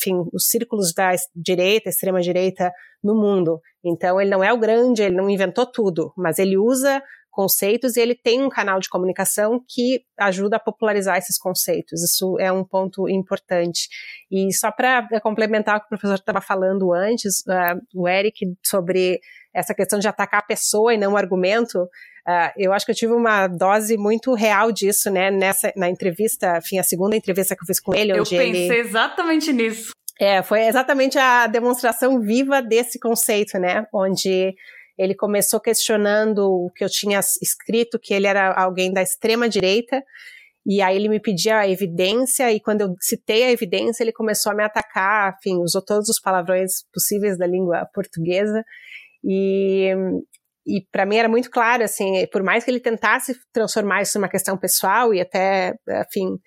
[0.01, 2.71] enfim, os círculos da direita, extrema direita
[3.03, 3.61] no mundo.
[3.85, 7.03] Então ele não é o grande, ele não inventou tudo, mas ele usa
[7.38, 12.03] conceitos e ele tem um canal de comunicação que ajuda a popularizar esses conceitos.
[12.03, 13.88] Isso é um ponto importante.
[14.29, 19.20] E só para complementar o que o professor estava falando antes, uh, o Eric, sobre
[19.55, 22.96] essa questão de atacar a pessoa e não o argumento, uh, eu acho que eu
[22.96, 27.62] tive uma dose muito real disso, né, nessa, na entrevista, enfim, a segunda entrevista que
[27.62, 28.66] eu fiz com ele, eu onde ele...
[28.66, 29.92] Pensei exatamente nisso.
[30.20, 34.57] É, foi exatamente a demonstração viva desse conceito, né, onde
[34.99, 40.03] ele começou questionando o que eu tinha escrito, que ele era alguém da extrema direita,
[40.67, 44.53] e aí ele me pedia a evidência, e quando eu citei a evidência, ele começou
[44.53, 48.63] a me atacar, enfim, usou todos os palavrões possíveis da língua portuguesa,
[49.25, 49.95] e,
[50.68, 54.28] e para mim era muito claro, assim, por mais que ele tentasse transformar isso numa
[54.28, 55.74] questão pessoal e até,
[56.07, 56.38] enfim,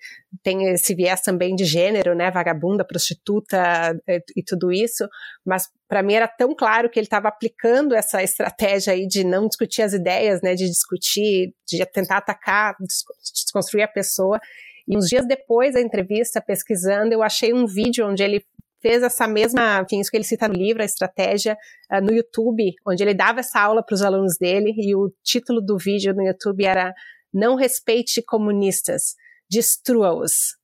[0.44, 5.08] tem esse viés também de gênero, né, vagabunda, prostituta e, e tudo isso,
[5.44, 9.48] mas para mim era tão claro que ele estava aplicando essa estratégia aí de não
[9.48, 14.38] discutir as ideias, né, de discutir, de tentar atacar, desconstruir a pessoa.
[14.86, 18.44] E uns dias depois da entrevista, pesquisando, eu achei um vídeo onde ele
[18.82, 21.56] fez essa mesma, enfim, isso que ele cita no livro, a estratégia,
[21.90, 25.60] uh, no YouTube, onde ele dava essa aula para os alunos dele, e o título
[25.60, 26.92] do vídeo no YouTube era
[27.32, 29.14] Não respeite comunistas,
[29.48, 30.56] destrua-os.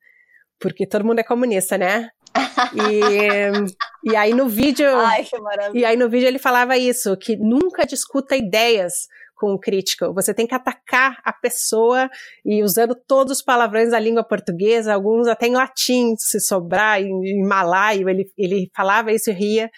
[0.58, 2.10] Porque todo mundo é comunista, né?
[2.74, 3.50] e,
[4.04, 4.88] e aí no vídeo.
[4.96, 5.80] Ai, que maravilha.
[5.80, 10.12] E aí no vídeo ele falava isso, que nunca discuta ideias com o crítico.
[10.14, 12.10] Você tem que atacar a pessoa
[12.44, 17.08] e usando todos os palavrões da língua portuguesa, alguns até em latim, se sobrar, em,
[17.08, 19.70] em malaio, ele, ele falava isso e ria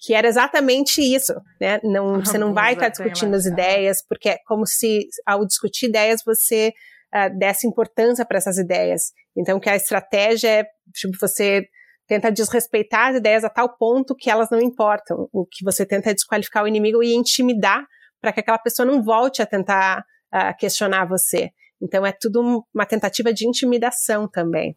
[0.00, 1.80] que era exatamente isso, né?
[1.82, 6.22] Não, você não vai estar discutindo as ideias, porque é como se ao discutir ideias
[6.24, 6.72] você
[7.12, 9.12] uh, desse importância para essas ideias.
[9.36, 11.66] Então, que a estratégia é tipo, você
[12.08, 15.28] tenta desrespeitar as ideias a tal ponto que elas não importam.
[15.30, 17.86] O que você tenta é desqualificar o inimigo e intimidar
[18.20, 21.50] para que aquela pessoa não volte a tentar uh, questionar você.
[21.80, 24.76] Então é tudo uma tentativa de intimidação também.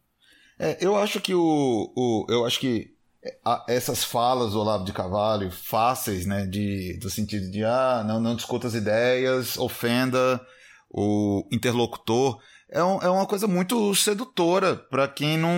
[0.58, 2.92] É, eu acho que o, o eu acho que
[3.44, 8.20] a, essas falas do Olavo de Carvalho fáceis, né, de do sentido de ah não
[8.20, 10.40] não discuta as ideias, ofenda
[10.90, 12.38] o interlocutor,
[12.70, 15.50] é, um, é uma coisa muito sedutora para quem não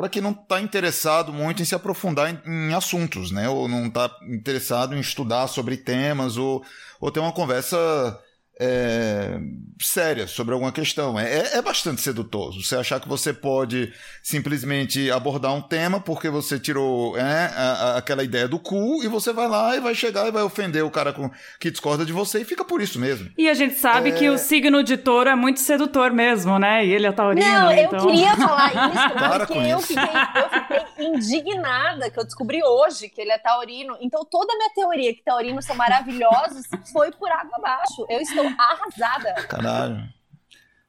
[0.00, 3.50] para quem não está interessado muito em se aprofundar em, em assuntos, né?
[3.50, 6.64] Ou não está interessado em estudar sobre temas ou,
[6.98, 8.18] ou ter uma conversa
[8.62, 9.40] é,
[9.80, 11.18] séria sobre alguma questão.
[11.18, 12.62] É, é, é bastante sedutoso.
[12.62, 13.90] Você achar que você pode
[14.22, 19.08] simplesmente abordar um tema porque você tirou é, a, a, aquela ideia do cu e
[19.08, 22.12] você vai lá e vai chegar e vai ofender o cara com, que discorda de
[22.12, 23.30] você e fica por isso mesmo.
[23.38, 24.38] E a gente sabe que o é.
[24.38, 26.84] signo de touro é muito sedutor mesmo, né?
[26.84, 27.46] E ele é taurino.
[27.46, 27.98] Não, então...
[27.98, 33.08] eu queria falar isso Para porque eu fiquei, eu fiquei indignada que eu descobri hoje
[33.08, 33.96] que ele é taurino.
[34.02, 38.04] Então toda a minha teoria que taurinos são maravilhosos foi por água abaixo.
[38.10, 39.34] Eu estou arrasada.
[39.48, 40.08] Caralho.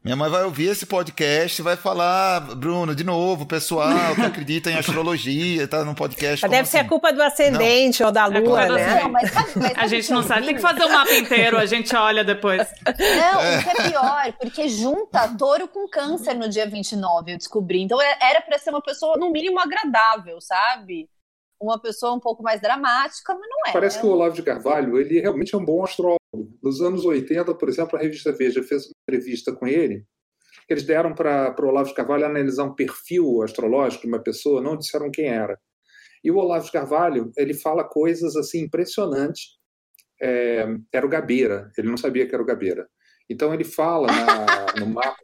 [0.04, 4.71] Minha mãe vai ouvir esse podcast e vai falar, Bruno, de novo, pessoal que acredita
[4.71, 6.41] em astrologia, tá num podcast.
[6.41, 6.71] Mas deve assim?
[6.71, 8.08] ser a culpa do ascendente não.
[8.08, 9.02] ou da é lua, né?
[9.04, 11.67] Não, mas, mas, a gente não sabe, tem que fazer o um mapa inteiro, a
[11.67, 12.67] gente olha depois.
[12.84, 13.60] Não, é.
[13.60, 17.84] o que é pior, porque junta touro com câncer no dia 29, eu descobri.
[17.84, 21.08] Então é, era pra ser uma pessoa, no mínimo, agradável, sabe?
[21.62, 23.71] uma pessoa um pouco mais dramática, mas não é.
[23.71, 24.02] Parece né?
[24.02, 26.21] que o Olavo de Carvalho, ele realmente é um bom astrólogo.
[26.62, 30.06] Nos anos 80, por exemplo, a revista Veja fez uma entrevista com ele,
[30.70, 34.78] eles deram para o Olavo de Carvalho analisar um perfil astrológico de uma pessoa, não
[34.78, 35.60] disseram quem era.
[36.24, 39.60] E o Olavo de Carvalho, ele fala coisas assim impressionantes.
[40.22, 42.88] É, era o Gabeira, ele não sabia que era o Gabeira.
[43.30, 45.15] Então ele fala na, no mapa,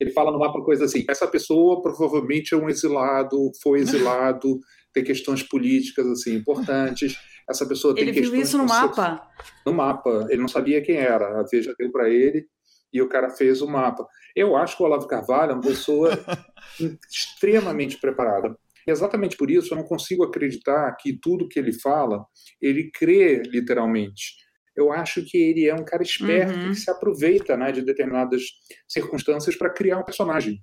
[0.00, 4.60] ele fala no mapa coisa assim: essa pessoa provavelmente é um exilado, foi exilado,
[4.92, 7.16] tem questões políticas assim importantes.
[7.48, 8.28] Essa pessoa tem ele questões.
[8.28, 9.28] Ele viu isso no mapa?
[9.66, 10.26] No mapa.
[10.30, 11.40] Ele não sabia quem era.
[11.40, 12.46] A Veja deu para ele
[12.92, 14.06] e o cara fez o mapa.
[14.34, 16.10] Eu acho que o Olavo Carvalho é uma pessoa
[17.10, 18.56] extremamente preparada.
[18.86, 22.24] E exatamente por isso eu não consigo acreditar que tudo que ele fala,
[22.60, 24.36] ele crê literalmente.
[24.76, 26.70] Eu acho que ele é um cara esperto uhum.
[26.70, 28.42] que se aproveita né, de determinadas
[28.88, 30.60] circunstâncias para criar um personagem.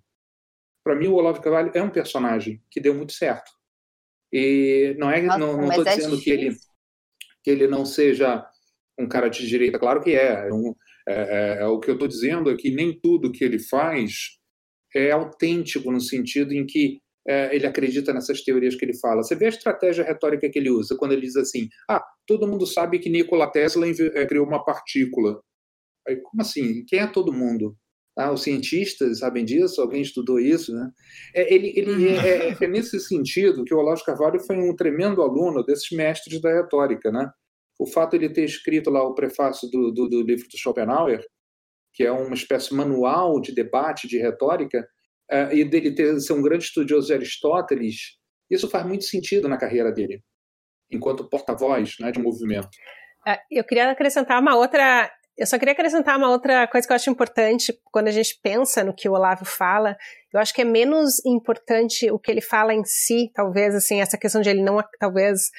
[0.84, 3.52] Para mim, o Olavo Carvalho é um personagem que deu muito certo.
[4.32, 6.56] E não é, Nossa, não estou é dizendo que ele
[7.44, 8.46] que ele não seja
[9.00, 10.48] um cara de direita, claro que é.
[10.48, 10.50] É,
[11.08, 14.38] é, é, é o que eu estou dizendo é que nem tudo que ele faz
[14.96, 19.24] é autêntico no sentido em que é, ele acredita nessas teorias que ele fala.
[19.24, 22.66] Você vê a estratégia retórica que ele usa quando ele diz assim: ah, todo mundo
[22.66, 25.42] sabe que Nikola Tesla é, criou uma partícula.
[26.08, 26.84] Aí, como assim?
[26.86, 27.76] Quem é todo mundo?
[28.18, 29.82] Ah, os cientistas sabem disso?
[29.82, 30.74] Alguém estudou isso?
[30.74, 30.92] Né?
[31.34, 32.22] É, ele, ele uhum.
[32.22, 36.42] é, é, é, nesse sentido que o Olavo Carvalho foi um tremendo aluno desses mestres
[36.42, 37.12] da retórica.
[37.12, 37.30] Né?
[37.80, 41.26] O fato de ele ter escrito lá o prefácio do, do, do livro do Schopenhauer,
[41.94, 44.88] que é uma espécie de manual de debate de retórica,
[45.32, 48.18] uh, e dele ter, ser um grande estudioso de Aristóteles,
[48.50, 50.22] isso faz muito sentido na carreira dele,
[50.92, 52.70] enquanto porta-voz né, de um movimento.
[53.26, 56.96] É, eu queria acrescentar uma outra eu só queria acrescentar uma outra coisa que eu
[56.96, 59.98] acho importante quando a gente pensa no que o Olavo fala.
[60.32, 64.20] Eu acho que é menos importante o que ele fala em si, talvez, assim, essa
[64.20, 65.50] questão de ele não, talvez,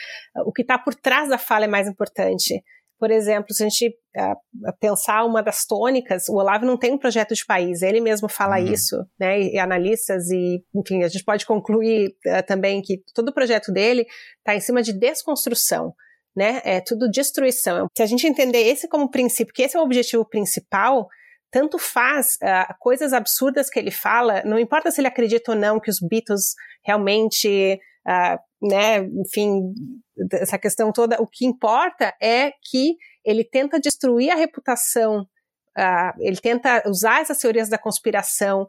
[0.47, 2.62] o que está por trás da fala é mais importante.
[2.97, 6.99] Por exemplo, se a gente uh, pensar uma das tônicas, o Olavo não tem um
[6.99, 8.73] projeto de país, ele mesmo fala uhum.
[8.73, 9.40] isso, né?
[9.40, 13.73] E, e, analistas, e enfim, a gente pode concluir uh, também que todo o projeto
[13.73, 14.07] dele
[14.38, 15.92] está em cima de desconstrução
[16.35, 16.61] né?
[16.64, 17.87] É tudo destruição.
[17.97, 21.09] Se a gente entender esse como princípio, que esse é o objetivo principal,
[21.51, 25.79] tanto faz uh, coisas absurdas que ele fala, não importa se ele acredita ou não
[25.79, 29.75] que os Beatles realmente, uh, né, enfim,
[30.33, 35.27] essa questão toda, o que importa é que ele tenta destruir a reputação
[35.79, 38.66] Uh, ele tenta usar essas teorias da conspiração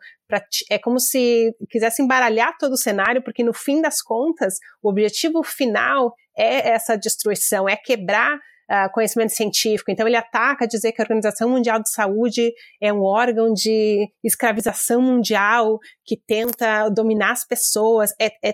[0.71, 5.43] é como se quisesse embaralhar todo o cenário, porque no fim das contas o objetivo
[5.43, 9.91] final é essa destruição, é quebrar uh, conhecimento científico.
[9.91, 15.01] Então ele ataca dizer que a Organização Mundial de Saúde é um órgão de escravização
[15.01, 18.11] mundial que tenta dominar as pessoas.
[18.19, 18.53] É, é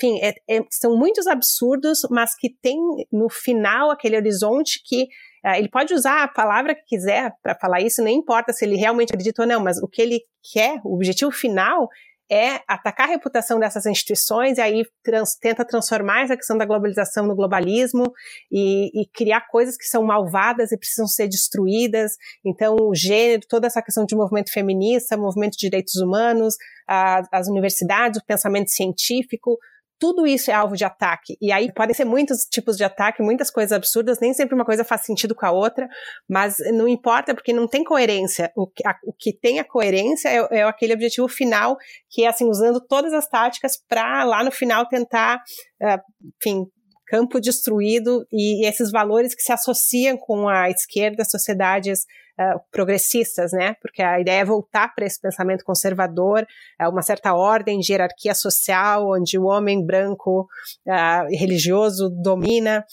[0.00, 2.78] enfim, é, é, são muitos absurdos, mas que tem
[3.12, 5.08] no final aquele horizonte que
[5.44, 8.76] ah, ele pode usar a palavra que quiser para falar isso, nem importa se ele
[8.76, 10.20] realmente acredita ou não, mas o que ele
[10.52, 11.88] quer, o objetivo final
[12.30, 17.26] é atacar a reputação dessas instituições e aí trans, tenta transformar essa questão da globalização
[17.26, 18.12] no globalismo
[18.50, 22.12] e, e, criar coisas que são malvadas e precisam ser destruídas.
[22.44, 26.54] Então, o gênero, toda essa questão de movimento feminista, movimento de direitos humanos,
[26.86, 29.58] a, as universidades, o pensamento científico,
[29.98, 31.36] tudo isso é alvo de ataque.
[31.40, 34.84] E aí podem ser muitos tipos de ataque, muitas coisas absurdas, nem sempre uma coisa
[34.84, 35.88] faz sentido com a outra,
[36.28, 38.52] mas não importa porque não tem coerência.
[38.56, 41.76] O que, a, o que tem a coerência é, é, aquele objetivo final,
[42.08, 45.42] que é assim, usando todas as táticas para lá no final tentar,
[45.82, 46.00] uh,
[46.40, 46.64] enfim,
[47.06, 52.04] campo destruído e, e esses valores que se associam com a esquerda, sociedades
[52.38, 53.74] uh, progressistas, né?
[53.80, 56.46] Porque a ideia é voltar para esse pensamento conservador,
[56.80, 60.46] uh, uma certa ordem de hierarquia social, onde o homem branco
[60.86, 62.84] uh, religioso domina.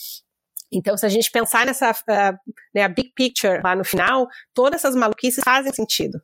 [0.71, 1.95] Então, se a gente pensar nessa
[2.73, 6.19] né, big picture lá no final, todas essas maluquices fazem sentido.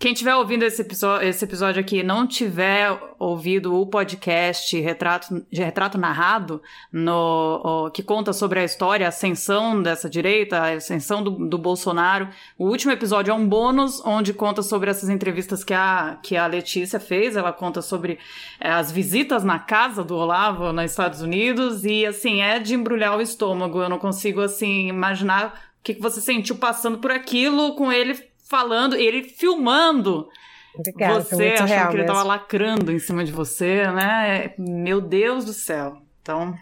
[0.00, 5.98] Quem estiver ouvindo esse episódio, esse episódio aqui não tiver ouvido o podcast Retrato, Retrato
[5.98, 11.32] Narrado, no, o, que conta sobre a história, a ascensão dessa direita, a ascensão do,
[11.32, 16.20] do, Bolsonaro, o último episódio é um bônus onde conta sobre essas entrevistas que a,
[16.22, 17.34] que a Letícia fez.
[17.34, 18.20] Ela conta sobre
[18.60, 23.16] é, as visitas na casa do Olavo nos Estados Unidos e, assim, é de embrulhar
[23.16, 23.82] o estômago.
[23.82, 28.27] Eu não consigo, assim, imaginar o que, que você sentiu passando por aquilo com ele
[28.48, 30.28] falando, ele filmando.
[30.74, 34.54] Obrigada, você achando que ele estava lacrando em cima de você, né?
[34.58, 36.00] Meu Deus do céu.
[36.22, 36.54] Então,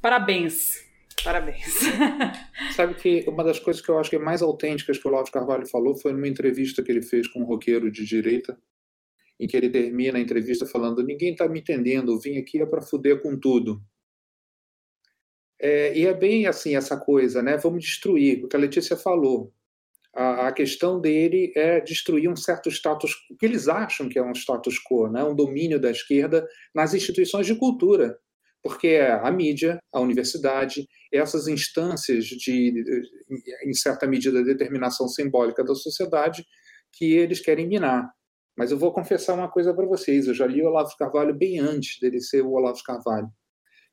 [0.00, 0.84] parabéns.
[1.24, 1.80] Parabéns.
[2.76, 5.30] Sabe que uma das coisas que eu acho que é mais autênticas que o Lavo
[5.30, 8.58] Carvalho falou foi numa entrevista que ele fez com um roqueiro de direita,
[9.40, 12.66] em que ele termina a entrevista falando: Ninguém está me entendendo, eu vim aqui é
[12.66, 13.80] para fuder com tudo.
[15.58, 17.56] É, e é bem assim essa coisa, né?
[17.56, 19.52] Vamos destruir, o que a Letícia falou
[20.16, 24.22] a, a, questão dele é destruir um certo status, o que eles acham que é
[24.22, 25.22] um status quo, né?
[25.22, 28.18] um domínio da esquerda nas instituições de cultura,
[28.62, 32.82] porque é a mídia, a universidade, essas instâncias de,
[33.64, 36.44] em certa medida, determinação simbólica da sociedade
[36.92, 38.10] que eles querem minar.
[38.56, 41.58] Mas eu vou confessar uma coisa para vocês, eu já li o Olavo Carvalho bem
[41.58, 43.28] antes dele ser o Olavo Carvalho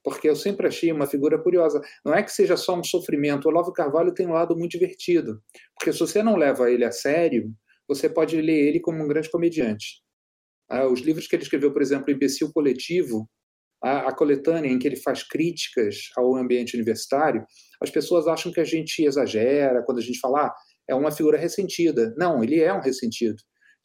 [0.03, 1.81] porque eu sempre achei uma figura curiosa.
[2.05, 3.45] Não é que seja só um sofrimento.
[3.45, 5.41] O Olavo Carvalho tem um lado muito divertido,
[5.77, 7.51] porque se você não leva ele a sério,
[7.87, 10.01] você pode ler ele como um grande comediante.
[10.69, 13.29] Ah, os livros que ele escreveu, por exemplo, Imbecil Coletivo,
[13.83, 17.45] a, coletânea em que ele faz críticas ao ambiente universitário,
[17.81, 20.53] as pessoas acham que a gente exagera quando a gente fala ah,
[20.89, 22.13] é uma figura ressentida.
[22.17, 23.35] Não, ele é um ressentido.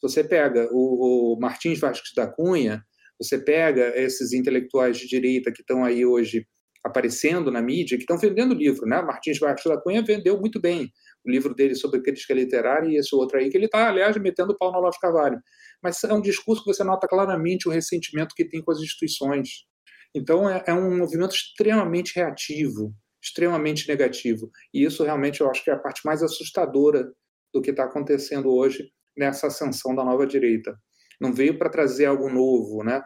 [0.01, 2.81] Você pega o, o Martins Vasques da Cunha,
[3.21, 6.47] você pega esses intelectuais de direita que estão aí hoje
[6.85, 9.03] aparecendo na mídia, que estão vendendo livro, né?
[9.03, 10.91] Martins Vargas da Cunha vendeu muito bem
[11.25, 14.57] o livro dele sobre crítica literária e esse outro aí, que ele está, aliás, metendo
[14.57, 15.41] pau no Olavo Carvalho.
[15.83, 19.67] Mas é um discurso que você nota claramente o ressentimento que tem com as instituições.
[20.15, 24.49] Então, é, é um movimento extremamente reativo, extremamente negativo.
[24.73, 27.13] E isso realmente eu acho que é a parte mais assustadora
[27.53, 30.79] do que está acontecendo hoje nessa ascensão da nova direita
[31.21, 33.03] não veio para trazer algo novo, né?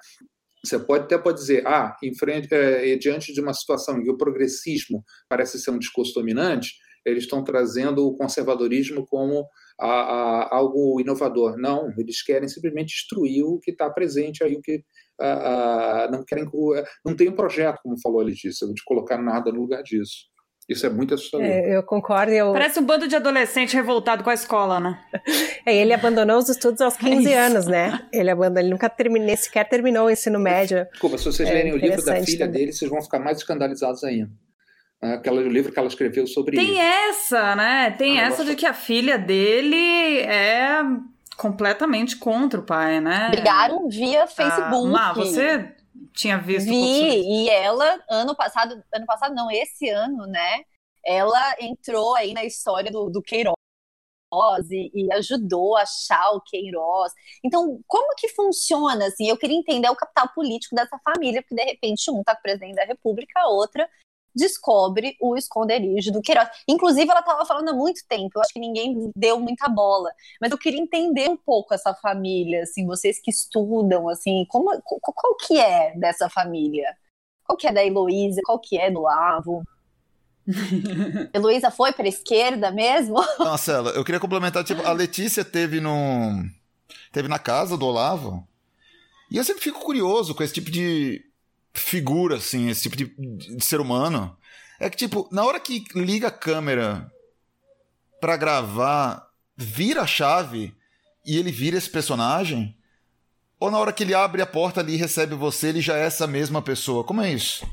[0.65, 4.11] Você pode até pode dizer, ah, em frente, é, diante de uma situação em que
[4.11, 9.49] o progressismo parece ser um discurso dominante, eles estão trazendo o conservadorismo como
[9.81, 11.57] a, a, algo inovador.
[11.59, 14.85] Não, eles querem simplesmente destruir o que está presente aí, o que
[15.21, 16.49] a, não querem,
[17.05, 20.32] não tem um projeto, como falou a Letícia, de colocar nada no lugar disso.
[20.69, 21.47] Isso é muito assustador.
[21.47, 22.33] É, eu concordo.
[22.33, 22.53] Eu...
[22.53, 24.99] Parece um bando de adolescente revoltado com a escola, né?
[25.65, 28.05] É, ele abandonou os estudos aos 15 é anos, né?
[28.13, 30.89] Ele abandonou, ele nunca terminou, sequer terminou o ensino médio.
[30.91, 32.53] Desculpa, se vocês é lerem o livro da filha também.
[32.53, 34.29] dele, vocês vão ficar mais escandalizados ainda.
[35.01, 37.93] É, aquele livro que ela escreveu sobre Tem essa, né?
[37.93, 40.83] Tem ah, essa de que a filha dele é
[41.37, 43.29] completamente contra o pai, né?
[43.31, 44.93] Brigaram via Facebook.
[44.97, 45.73] Ah, você
[46.13, 46.69] tinha visto.
[46.69, 50.63] Vi, e ela, ano passado, ano passado não, esse ano, né?
[51.05, 53.57] Ela entrou aí na história do, do Queiroz
[54.71, 57.13] e, e, ajudou a achar o Queiroz.
[57.45, 59.29] Então, como que funciona, assim?
[59.29, 62.43] Eu queria entender o capital político dessa família, porque de repente um tá com o
[62.43, 63.89] presidente da república, a outra
[64.35, 66.49] descobre o esconderijo do Queiroz.
[66.69, 70.11] Inclusive, ela estava falando há muito tempo, eu acho que ninguém deu muita bola,
[70.41, 75.37] mas eu queria entender um pouco essa família, assim, vocês que estudam, assim, como, qual
[75.37, 76.97] que é dessa família?
[77.45, 78.41] Qual que é da Heloísa?
[78.45, 79.63] Qual que é do Lavo?
[81.35, 83.17] Heloísa foi para a esquerda mesmo?
[83.39, 86.45] Nossa, eu queria complementar, tipo, a Letícia teve no
[87.13, 88.47] teve na casa do Olavo.
[89.31, 91.23] E eu sempre fico curioso com esse tipo de
[91.75, 93.05] figura, assim, esse tipo de,
[93.57, 94.37] de ser humano.
[94.81, 97.11] É que, tipo, na hora que liga a câmera
[98.21, 100.75] para gravar, vira a chave
[101.25, 102.77] e ele vira esse personagem?
[103.61, 106.05] Ou na hora que ele abre a porta ali e recebe você, ele já é
[106.05, 107.05] essa mesma pessoa?
[107.05, 107.65] Como é isso?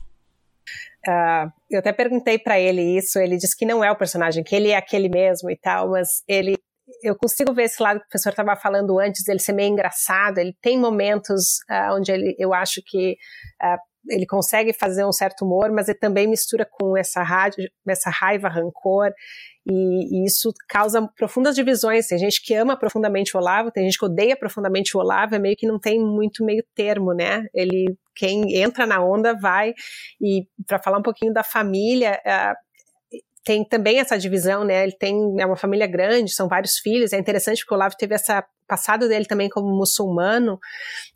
[1.07, 4.55] Uh, eu até perguntei para ele isso, ele disse que não é o personagem, que
[4.55, 6.57] ele é aquele mesmo e tal, mas ele
[7.03, 10.39] eu consigo ver esse lado que o professor estava falando antes, ele ser meio engraçado,
[10.39, 13.15] ele tem momentos uh, onde ele, eu acho que
[13.63, 13.77] uh,
[14.07, 18.47] ele consegue fazer um certo humor, mas ele também mistura com essa, rádio, essa raiva,
[18.47, 19.11] rancor,
[19.69, 22.07] e, e, isso causa profundas divisões.
[22.07, 25.39] Tem gente que ama profundamente o Olavo, tem gente que odeia profundamente o Olavo, é
[25.39, 27.45] meio que não tem muito meio termo, né?
[27.53, 29.73] Ele, quem entra na onda vai.
[30.21, 32.68] E para falar um pouquinho da família, uh,
[33.49, 34.83] tem também essa divisão, né?
[34.83, 37.13] Ele tem é uma família grande, são vários filhos.
[37.13, 40.59] É interessante porque o Olavo teve essa passado dele também como muçulmano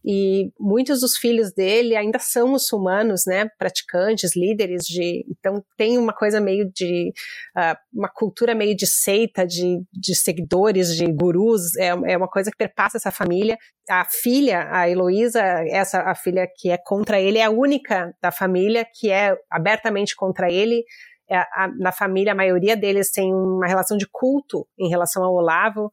[0.04, 3.48] e muitos dos filhos dele ainda são muçulmanos, né?
[3.60, 7.14] Praticantes, líderes de, então tem uma coisa meio de
[7.56, 11.76] uh, uma cultura meio de seita, de, de seguidores, de gurus.
[11.76, 13.56] É, é uma coisa que perpassa essa família.
[13.88, 18.32] A filha, a Heloísa, essa a filha que é contra ele, é a única da
[18.32, 20.84] família que é abertamente contra ele
[21.32, 25.86] a, na família, a maioria deles tem uma relação de culto em relação ao Olavo.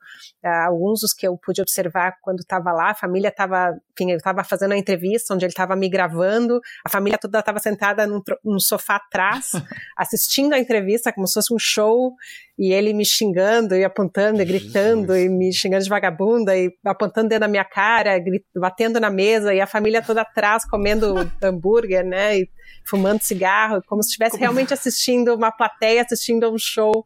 [0.45, 4.17] Uh, alguns dos que eu pude observar quando estava lá, a família estava, enfim, eu
[4.17, 8.21] estava fazendo a entrevista onde ele estava me gravando, a família toda estava sentada num,
[8.45, 9.53] num, sofá atrás,
[9.97, 12.15] assistindo a entrevista como se fosse um show,
[12.59, 15.25] e ele me xingando e apontando e gritando Jesus.
[15.25, 18.23] e me xingando de vagabunda e apontando dentro da minha cara,
[18.55, 22.39] batendo na mesa e a família toda atrás comendo hambúrguer, né?
[22.39, 22.51] E
[22.85, 27.05] fumando cigarro, como se estivesse realmente assistindo uma plateia, assistindo a um show.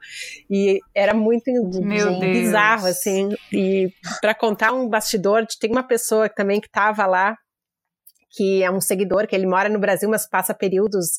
[0.51, 1.45] E era muito
[1.81, 2.97] Meu bizarro, Deus.
[2.97, 3.29] assim.
[3.53, 7.37] E para contar um bastidor, tem uma pessoa também que estava lá,
[8.31, 11.19] que é um seguidor, que ele mora no Brasil, mas passa períodos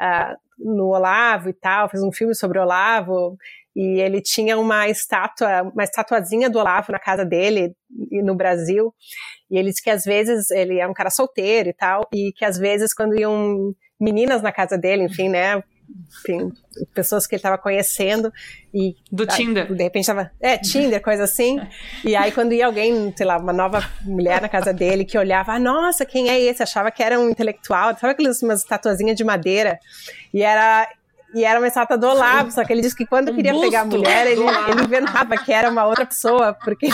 [0.00, 3.36] uh, no Olavo e tal, fez um filme sobre o Olavo,
[3.74, 7.74] e ele tinha uma estátua, uma estatuazinha do Olavo na casa dele
[8.24, 8.92] no Brasil,
[9.50, 12.44] e ele disse que às vezes ele é um cara solteiro e tal, e que
[12.44, 15.62] às vezes quando iam meninas na casa dele, enfim, né?
[15.88, 16.52] Enfim,
[16.94, 18.32] pessoas que ele estava conhecendo
[18.74, 19.72] e do aí, Tinder.
[19.72, 21.60] De repente estava, é, Tinder, coisa assim.
[22.04, 25.52] E aí quando ia alguém, sei lá, uma nova mulher na casa dele que olhava,
[25.52, 26.62] ah, nossa, quem é esse?
[26.62, 29.78] Achava que era um intelectual, sabe aquelas umas estatuazinhas de madeira?
[30.34, 30.88] E era
[31.36, 33.66] e era uma estátua do Olavo, só que ele disse que quando um queria busto,
[33.66, 36.88] pegar a mulher, ele, ele, inventava que era uma outra pessoa, porque,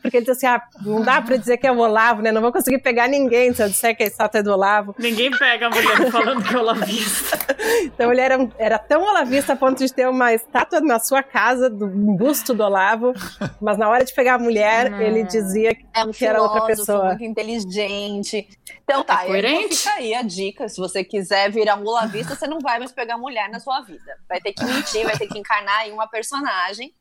[0.00, 2.32] porque ele disse assim, ah, não dá pra dizer que é o Olavo, né?
[2.32, 4.94] Não vou conseguir pegar ninguém se eu disser que a estátua é do Olavo.
[4.98, 7.38] Ninguém pega a mulher falando que é olavista.
[7.84, 11.68] então ele era, era tão olavista a ponto de ter uma estátua na sua casa,
[11.68, 13.12] do um busto do Olavo,
[13.60, 15.00] mas na hora de pegar a mulher, hum.
[15.02, 17.08] ele dizia que, é um que era outra pessoa.
[17.08, 18.48] muito inteligente.
[18.82, 19.76] Então tá, é coerente.
[19.76, 23.18] fica aí a dica, se você quiser virar um olavista, você não vai mais pegar
[23.18, 24.18] mulher na sua vida.
[24.28, 26.94] Vai ter que mentir, vai ter que encarnar em uma personagem.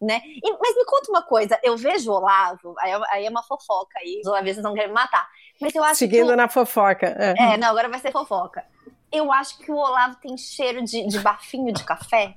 [0.00, 0.20] Né?
[0.24, 3.42] E, mas me conta uma coisa, eu vejo o Olavo, aí, é aí é uma
[3.42, 5.26] fofoca aí, os olavistas não querem me matar.
[5.58, 7.06] Mas eu acho Seguindo que na fofoca.
[7.18, 7.54] É.
[7.54, 8.62] é, não, agora vai ser fofoca.
[9.10, 12.36] Eu acho que o Olavo tem cheiro de, de bafinho de café.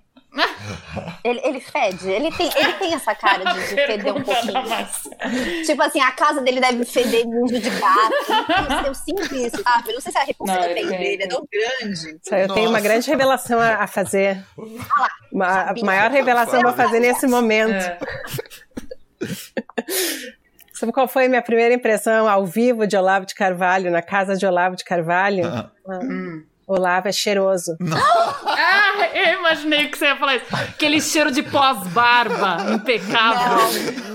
[1.24, 5.66] Ele, ele fede, ele tem, ele tem essa cara de, de feder um pouquinho.
[5.66, 8.86] Tipo assim, a casa dele deve feder mundo de gato.
[8.86, 9.90] Eu sinto isso, sabe?
[9.90, 12.20] Eu não sei se a repulsa tem dele é tão grande.
[12.32, 12.54] Eu Nossa.
[12.54, 14.44] tenho uma grande revelação a, a fazer.
[14.58, 17.74] Ah lá, uma, a maior revelação a fazer nesse momento.
[17.74, 17.98] É.
[20.74, 24.38] Sabe qual foi a minha primeira impressão ao vivo de Olavo de Carvalho, na casa
[24.38, 25.46] de Olavo de Carvalho?
[25.46, 25.70] Ah.
[26.02, 26.46] Hum.
[26.70, 27.76] Olavo é cheiroso.
[28.46, 30.46] ah, eu imaginei que você ia falar isso.
[30.56, 33.58] Aquele cheiro de pós-barba, impecável.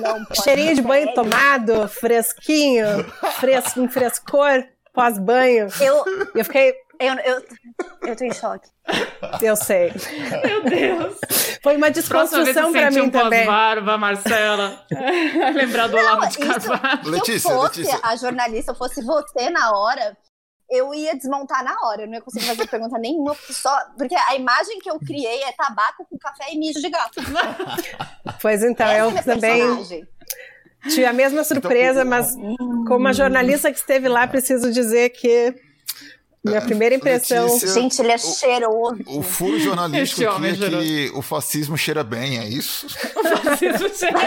[0.00, 3.04] Não, não Cheirinho de banho tomado, fresquinho,
[3.40, 5.66] fresco, um frescor, pós-banho.
[5.80, 6.72] Eu, eu fiquei.
[7.00, 7.42] Eu, eu,
[8.06, 8.68] eu tô em choque.
[9.42, 9.92] Eu sei.
[10.44, 11.18] Meu Deus.
[11.60, 13.44] Foi uma desconstrução para mim um também.
[13.46, 14.78] barba Marcela.
[15.54, 17.10] Lembrar do Olavo de Carvalho.
[17.10, 18.00] Letícia, se eu fosse Letícia.
[18.00, 20.16] a jornalista, fosse você na hora,
[20.74, 23.76] eu ia desmontar na hora, eu não ia conseguir fazer pergunta nenhuma, porque só.
[23.96, 27.20] Porque a imagem que eu criei é tabaco com café e mijo de gato.
[28.40, 29.60] Pois então, Essa eu é também.
[29.60, 30.08] Personagem.
[30.88, 32.34] Tive a mesma então, surpresa, então, mas
[32.86, 35.54] como uma jornalista que esteve lá, preciso dizer que
[36.44, 37.46] minha primeira impressão.
[37.46, 39.02] Letícia, Gente, ele é cheiroso.
[39.06, 42.86] O, o furo jornalístico aqui é que o fascismo cheira bem, é isso?
[43.16, 44.18] O fascismo cheira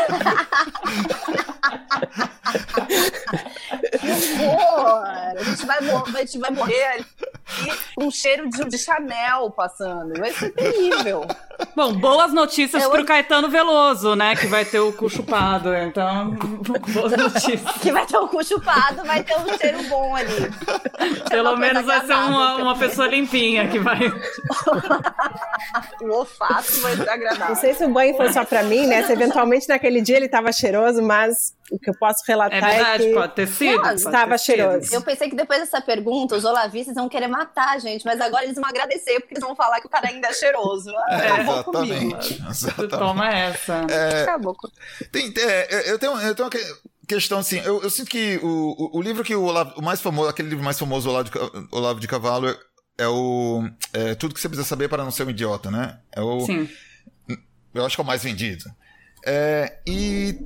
[3.79, 5.03] que horror!
[5.37, 7.05] A gente vai, a gente vai morrer
[7.95, 10.19] com um cheiro de, de, Chanel passando.
[10.19, 11.25] Vai ser terrível.
[11.75, 12.89] Bom, boas notícias Eu...
[12.89, 14.35] pro Caetano Veloso, né?
[14.35, 15.73] Que vai ter o cu chupado.
[15.75, 16.31] Então,
[16.93, 17.61] boas notícias.
[17.81, 20.51] Que vai ter o cu chupado, vai ter um cheiro bom ali.
[21.29, 23.99] Pelo menos vai ser uma, uma pessoa limpinha que vai.
[26.01, 27.49] o olfato vai ser agradável.
[27.49, 29.03] Não sei se o banho foi só pra mim, né?
[29.03, 33.03] Se eventualmente naquele dia ele tava cheiroso, mas o que eu posso relatar é, verdade,
[33.03, 34.85] é que pode ter sido, pode estava ter cheiroso.
[34.85, 34.93] Sido.
[34.93, 38.45] Eu pensei que depois dessa pergunta os olavistas vão querer matar a gente, mas agora
[38.45, 40.89] eles vão agradecer porque eles vão falar que o cara ainda é cheiroso.
[41.09, 42.17] É, Acabou comigo.
[42.49, 42.97] Exatamente.
[42.97, 43.85] Toma essa.
[43.89, 44.55] É, Acabou.
[45.11, 46.59] Tem, é, eu, tenho, eu tenho uma
[47.07, 50.01] questão assim, eu, eu sinto que o, o, o, livro que o, Olavo, o mais
[50.01, 51.31] famoso, aquele livro mais famoso, Olavo de,
[51.71, 52.55] Olavo de Cavalo,
[52.97, 53.63] é o
[53.93, 55.99] é, Tudo que você precisa saber para não ser um idiota, né?
[56.15, 56.69] É o, Sim.
[57.73, 58.65] Eu acho que é o mais vendido.
[59.25, 60.39] É, e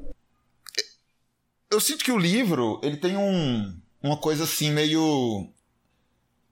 [1.72, 5.50] eu sinto que o livro, ele tem um, uma coisa assim meio...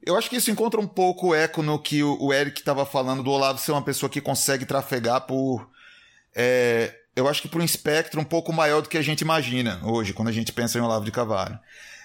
[0.05, 3.29] Eu acho que isso encontra um pouco eco no que o Eric estava falando do
[3.29, 5.69] Olavo ser uma pessoa que consegue trafegar por...
[6.33, 9.81] É, eu acho que por um espectro um pouco maior do que a gente imagina
[9.83, 11.59] hoje, quando a gente pensa em Olavo de Carvalho.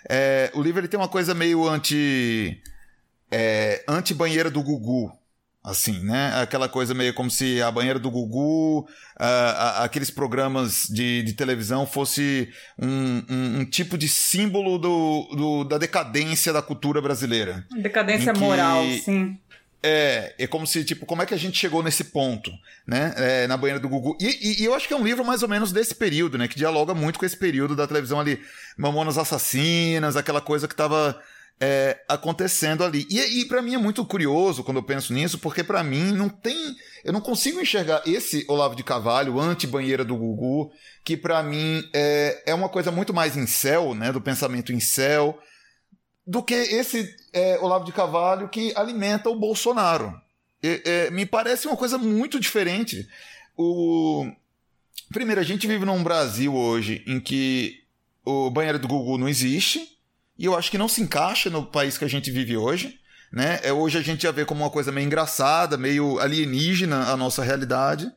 [0.08, 2.60] É, o livro ele tem uma coisa meio anti...
[3.30, 5.16] É, anti-banheira do Gugu,
[5.64, 6.30] assim, né?
[6.34, 8.86] Aquela coisa meio como se a banheira do Gugu, uh,
[9.78, 15.78] aqueles programas de, de televisão fosse um, um, um tipo de símbolo do, do, da
[15.78, 17.64] decadência da cultura brasileira.
[17.70, 19.38] Decadência que, moral, sim.
[19.82, 22.50] É, é como se, tipo, como é que a gente chegou nesse ponto,
[22.86, 23.14] né?
[23.16, 24.16] É, na banheira do Gugu.
[24.20, 26.46] E, e, e, eu acho que é um livro mais ou menos desse período, né?
[26.46, 28.38] Que dialoga muito com esse período da televisão ali.
[28.76, 31.18] Mamonas Assassinas, aquela coisa que tava
[31.60, 33.06] é, acontecendo ali.
[33.10, 36.28] E, e para mim é muito curioso quando eu penso nisso, porque para mim não
[36.28, 36.76] tem.
[37.04, 40.72] Eu não consigo enxergar esse Olavo de Carvalho, anti-banheira do Gugu,
[41.04, 44.12] que para mim é, é uma coisa muito mais em céu, né?
[44.12, 45.38] Do pensamento em céu,
[46.26, 50.20] do que esse é, Olavo de Carvalho que alimenta o Bolsonaro.
[50.62, 53.06] É, me parece uma coisa muito diferente.
[53.56, 54.26] O...
[55.12, 57.82] Primeiro, a gente vive num Brasil hoje em que
[58.24, 59.93] o banheiro do Gugu não existe
[60.38, 62.98] e eu acho que não se encaixa no país que a gente vive hoje.
[63.32, 63.60] Né?
[63.62, 67.42] É, hoje a gente já vê como uma coisa meio engraçada, meio alienígena a nossa
[67.42, 68.10] realidade.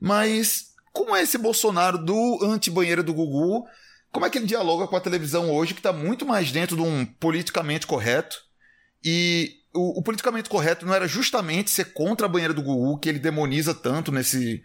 [0.00, 3.66] Mas como é esse Bolsonaro do anti-banheiro do Gugu?
[4.10, 6.82] Como é que ele dialoga com a televisão hoje, que está muito mais dentro de
[6.82, 8.36] um politicamente correto?
[9.04, 13.08] E o, o, politicamente correto não era justamente ser contra a banheira do Gugu, que
[13.08, 14.62] ele demoniza tanto nesse,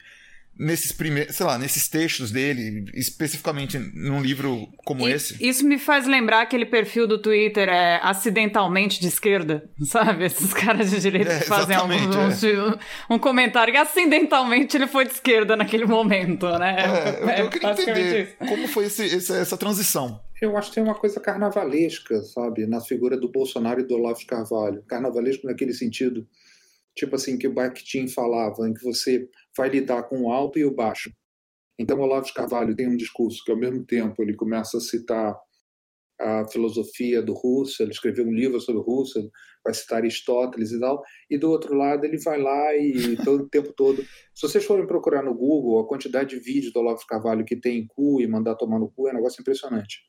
[0.57, 5.35] nesses primeiros, sei lá, nesses textos dele, especificamente num livro como e, esse.
[5.45, 10.25] Isso me faz lembrar aquele perfil do Twitter é acidentalmente de esquerda, sabe?
[10.25, 13.09] Esses caras de direita é, que fazem algum, é.
[13.09, 16.75] um, um, comentário que acidentalmente ele foi de esquerda naquele momento, né?
[16.77, 18.51] É, eu, eu queria entender isso.
[18.51, 20.21] como foi esse, esse, essa transição.
[20.41, 24.19] Eu acho que tem uma coisa carnavalesca, sabe, na figura do Bolsonaro e do Olavo
[24.19, 24.83] de Carvalho.
[24.87, 26.27] Carnavalesco naquele sentido,
[26.95, 30.65] tipo assim, que o Bakhtin falava, em que você vai lidar com o alto e
[30.65, 31.11] o baixo.
[31.77, 35.35] Então, Olavo de Carvalho tem um discurso que, ao mesmo tempo, ele começa a citar
[36.19, 39.29] a filosofia do Russell, ele escreveu um livro sobre Russell,
[39.63, 43.49] vai citar Aristóteles e tal, e do outro lado ele vai lá e todo o
[43.49, 44.01] tempo todo.
[44.33, 47.57] Se vocês forem procurar no Google, a quantidade de vídeos do Olavo de Carvalho que
[47.57, 49.99] tem em cu e mandar tomar no cu é um negócio impressionante.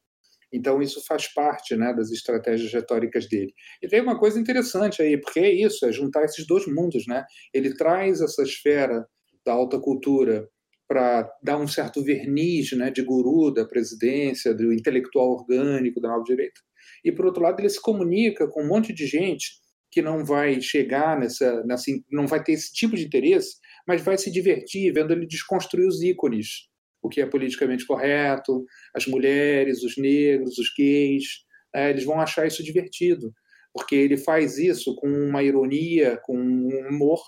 [0.53, 3.53] Então, isso faz parte né, das estratégias retóricas dele.
[3.83, 7.05] E tem uma coisa interessante aí, porque é isso, é juntar esses dois mundos.
[7.07, 7.25] Né?
[7.53, 9.07] Ele traz essa esfera
[9.45, 10.49] da alta cultura
[10.89, 16.23] para dar um certo verniz né, de guru da presidência, do intelectual orgânico da nova
[16.23, 16.61] direita.
[17.05, 19.47] E, por outro lado, ele se comunica com um monte de gente
[19.91, 24.19] que não vai chegar nessa, nessa não vai ter esse tipo de interesse, mas vai
[24.19, 26.69] se divertir vendo ele desconstruir os ícones,
[27.07, 31.45] o que é politicamente correto, as mulheres, os negros, os gays,
[31.75, 33.33] é, eles vão achar isso divertido,
[33.73, 37.21] porque ele faz isso com uma ironia, com um humor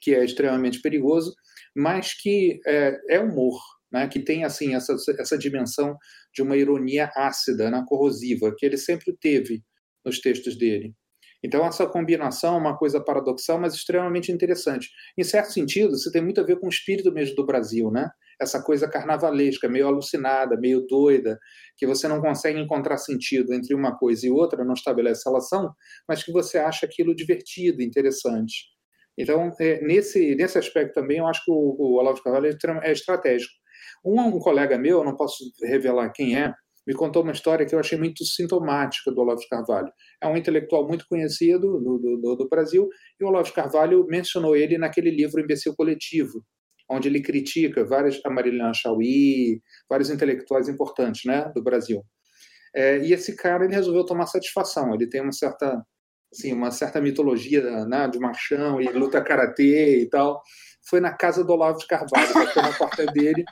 [0.00, 1.34] que é extremamente perigoso,
[1.74, 3.58] mas que é, é humor,
[3.90, 4.08] né?
[4.08, 5.96] que tem assim essa, essa dimensão
[6.34, 7.84] de uma ironia ácida, né?
[7.86, 9.62] corrosiva, que ele sempre teve
[10.04, 10.94] nos textos dele.
[11.44, 14.90] Então, essa combinação é uma coisa paradoxal, mas extremamente interessante.
[15.18, 18.10] Em certo sentido, isso tem muito a ver com o espírito mesmo do Brasil, né?
[18.40, 21.38] Essa coisa carnavalesca, meio alucinada, meio doida,
[21.76, 25.72] que você não consegue encontrar sentido entre uma coisa e outra, não estabelece relação,
[26.08, 28.72] mas que você acha aquilo divertido, interessante.
[29.18, 32.88] Então, é, nesse, nesse aspecto também, eu acho que o, o Olavo de Carvalho é,
[32.88, 33.52] é estratégico.
[34.04, 36.52] Um, um colega meu, não posso revelar quem é,
[36.86, 39.92] me contou uma história que eu achei muito sintomática do Olavo de Carvalho.
[40.20, 42.88] É um intelectual muito conhecido do, do, do Brasil,
[43.20, 46.44] e o Olavo de Carvalho mencionou ele naquele livro Imbecil Coletivo,
[46.90, 52.02] onde ele critica várias, a Marilyn Chauí, vários intelectuais importantes né, do Brasil.
[52.74, 54.94] É, e esse cara ele resolveu tomar satisfação.
[54.94, 55.80] Ele tem uma certa,
[56.32, 60.42] assim, uma certa mitologia né, de machão e luta karatê e tal.
[60.88, 63.44] Foi na casa do Olavo de Carvalho, foi na porta dele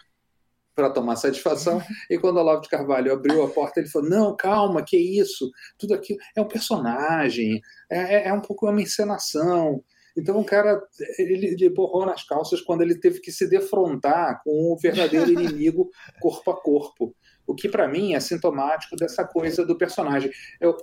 [0.81, 1.83] para tomar satisfação.
[2.09, 5.51] E quando Olavo de Carvalho abriu a porta, ele falou: Não, calma, que isso?
[5.79, 7.61] Tudo aqui é um personagem,
[7.91, 9.85] é, é, é um pouco uma encenação.
[10.17, 10.83] Então o cara
[11.19, 15.91] ele, ele borrou nas calças quando ele teve que se defrontar com o verdadeiro inimigo
[16.19, 17.15] corpo a corpo.
[17.47, 20.31] O que para mim é sintomático dessa coisa do personagem.
[20.61, 20.77] Eu,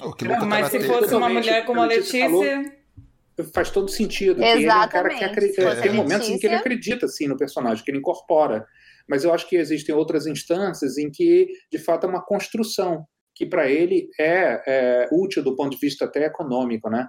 [0.00, 2.24] oh, mas se fosse uma mulher como a Letícia.
[2.24, 2.44] Falou,
[3.52, 4.42] faz todo sentido.
[4.42, 4.62] Exatamente.
[4.62, 7.84] Ele é um cara que acredita, tem momentos em que ele acredita assim no personagem,
[7.84, 8.66] que ele incorpora
[9.08, 13.46] mas eu acho que existem outras instâncias em que, de fato, é uma construção que
[13.46, 17.08] para ele é, é, útil do ponto de vista até econômico, né?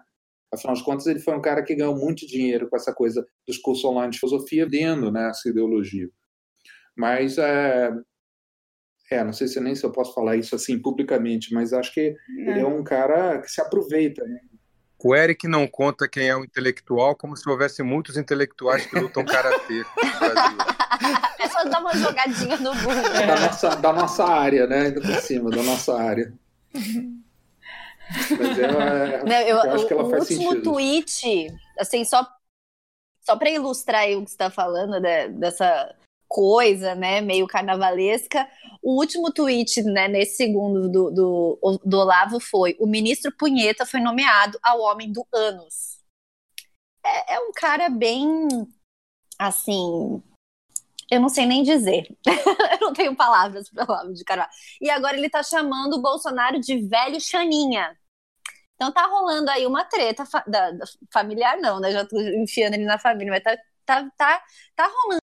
[0.53, 3.57] Afinal de contas, ele foi um cara que ganhou muito dinheiro com essa coisa dos
[3.57, 6.07] cursos online de filosofia, dentro né, essa ideologia.
[6.95, 7.91] Mas, é,
[9.11, 11.99] é, não sei se nem se eu posso falar isso assim publicamente, mas acho que
[11.99, 12.15] é.
[12.29, 14.39] ele é um cara que se aproveita, né?
[15.01, 19.23] O Eric não conta quem é um intelectual como se houvesse muitos intelectuais que lutam
[19.23, 20.57] karatê no Brasil.
[21.39, 23.03] É dar uma jogadinha no Google.
[23.27, 24.81] Da nossa, da nossa área, né?
[24.81, 26.33] Ainda por cima, da nossa área.
[26.73, 30.63] Mas é, não, eu, eu, acho que ela o faz último sentido.
[30.63, 32.27] tweet, assim, só,
[33.21, 35.95] só para ilustrar o que você está falando né, dessa
[36.29, 38.47] coisa, né, meio carnavalesca.
[38.81, 43.99] O último tweet, né, nesse segundo do, do, do Olavo foi: o ministro Punheta foi
[43.99, 45.99] nomeado ao homem do anos.
[47.03, 48.47] É, é um cara bem,
[49.37, 50.21] assim,
[51.11, 52.07] eu não sei nem dizer.
[52.79, 54.51] eu não tenho palavras para Olavo de Carvalho.
[54.79, 57.97] E agora ele está chamando o Bolsonaro de velho Xaninha.
[58.75, 61.91] Então tá rolando aí uma treta fa da, da, familiar, não, né?
[61.91, 64.43] Já tô enfiando ele na família, mas tá, tá, tá,
[64.75, 65.19] tá rolando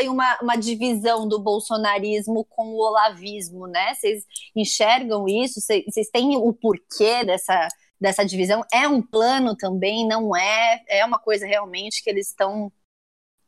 [0.00, 3.94] tem uma, uma divisão do bolsonarismo com o olavismo, né?
[3.94, 4.24] Vocês
[4.56, 5.60] enxergam isso?
[5.60, 7.68] Vocês têm o porquê dessa,
[8.00, 8.64] dessa divisão?
[8.72, 10.08] É um plano também?
[10.08, 10.82] Não é?
[10.88, 12.72] É uma coisa realmente que eles estão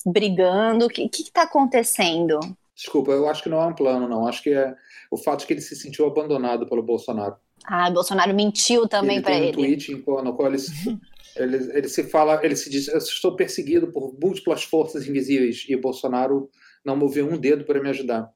[0.05, 0.85] brigando?
[0.85, 2.39] O que está acontecendo?
[2.75, 4.27] Desculpa, eu acho que não é um plano, não.
[4.27, 4.75] Acho que é
[5.11, 7.37] o fato de que ele se sentiu abandonado pelo Bolsonaro.
[7.65, 9.53] Ah, o Bolsonaro mentiu também para ele.
[9.53, 10.59] Tem um tweet no qual ele,
[11.37, 15.76] ele, ele se fala, ele se diz: eu estou perseguido por múltiplas forças invisíveis e
[15.76, 16.49] Bolsonaro
[16.85, 18.28] não moveu um dedo para me ajudar.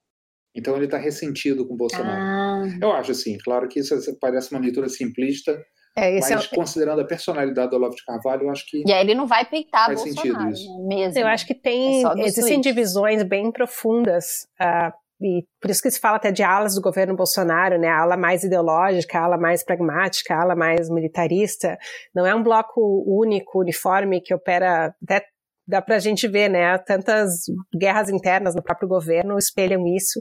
[0.54, 2.20] Então ele está ressentido com o Bolsonaro.
[2.20, 2.78] Ah.
[2.80, 5.62] Eu acho assim, claro que isso parece uma leitura simplista,
[5.96, 6.54] é, mas é...
[6.54, 8.82] considerando a personalidade do Olavo de Carvalho, eu acho que.
[8.86, 10.86] E aí ele não vai peitar faz Bolsonaro, sentido isso.
[10.86, 11.18] mesmo.
[11.18, 12.04] Eu acho que tem.
[12.06, 14.46] É existem divisões bem profundas.
[14.60, 17.88] Uh, e por isso que se fala até de alas do governo Bolsonaro, né?
[17.88, 21.78] A ala mais ideológica, a ala mais pragmática, a ala mais militarista.
[22.14, 24.94] Não é um bloco único, uniforme, que opera.
[25.02, 25.24] Até
[25.66, 26.76] dá para a gente ver, né?
[26.78, 27.46] Tantas
[27.78, 30.20] guerras internas no próprio governo espelham isso.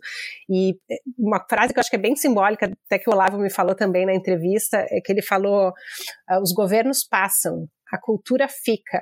[0.50, 0.76] E
[1.18, 3.76] uma frase que eu acho que é bem simbólica, até que o Olavo me falou
[3.76, 9.00] também na entrevista, é que ele falou: uh, os governos passam, a cultura fica.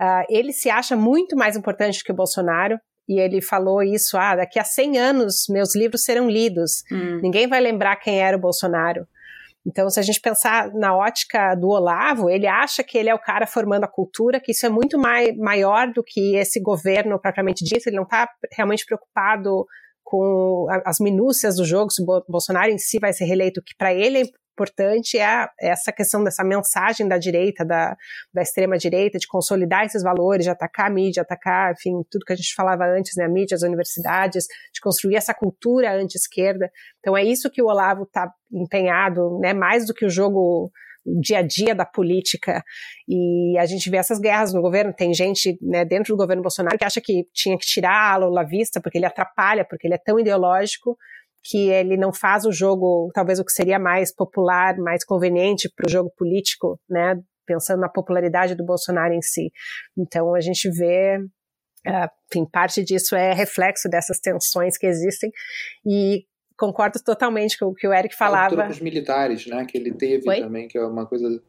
[0.00, 2.76] Uh, ele se acha muito mais importante que o Bolsonaro,
[3.08, 7.20] e ele falou isso, ah, daqui a 100 anos meus livros serão lidos, hum.
[7.20, 9.06] ninguém vai lembrar quem era o Bolsonaro.
[9.64, 13.18] Então, se a gente pensar na ótica do Olavo, ele acha que ele é o
[13.18, 17.64] cara formando a cultura, que isso é muito mai, maior do que esse governo propriamente
[17.64, 19.64] dito, ele não está realmente preocupado
[20.02, 23.94] com as minúcias do jogo, se o Bolsonaro em si vai ser reeleito, que para
[23.94, 27.96] ele é importante é essa questão dessa mensagem da direita, da,
[28.32, 32.36] da extrema-direita, de consolidar esses valores, de atacar a mídia, atacar, enfim, tudo que a
[32.36, 36.70] gente falava antes, né, a mídia, as universidades, de construir essa cultura anti-esquerda.
[37.00, 40.70] Então é isso que o Olavo está empenhado, né, mais do que o jogo
[41.20, 42.62] dia a dia da política
[43.08, 44.92] e a gente vê essas guerras no governo.
[44.92, 48.80] Tem gente né, dentro do governo Bolsonaro que acha que tinha que tirar a vista
[48.80, 50.96] porque ele atrapalha, porque ele é tão ideológico
[51.42, 55.86] que ele não faz o jogo, talvez o que seria mais popular, mais conveniente para
[55.86, 57.20] o jogo político, né?
[57.44, 59.50] Pensando na popularidade do Bolsonaro em si.
[59.98, 65.30] Então a gente vê, uh, enfim, parte disso é reflexo dessas tensões que existem
[65.84, 66.24] e
[66.56, 68.68] concordo totalmente com o que o Eric falava.
[68.68, 70.40] Os militares, né, que ele teve Oi?
[70.40, 71.42] também, que é uma coisa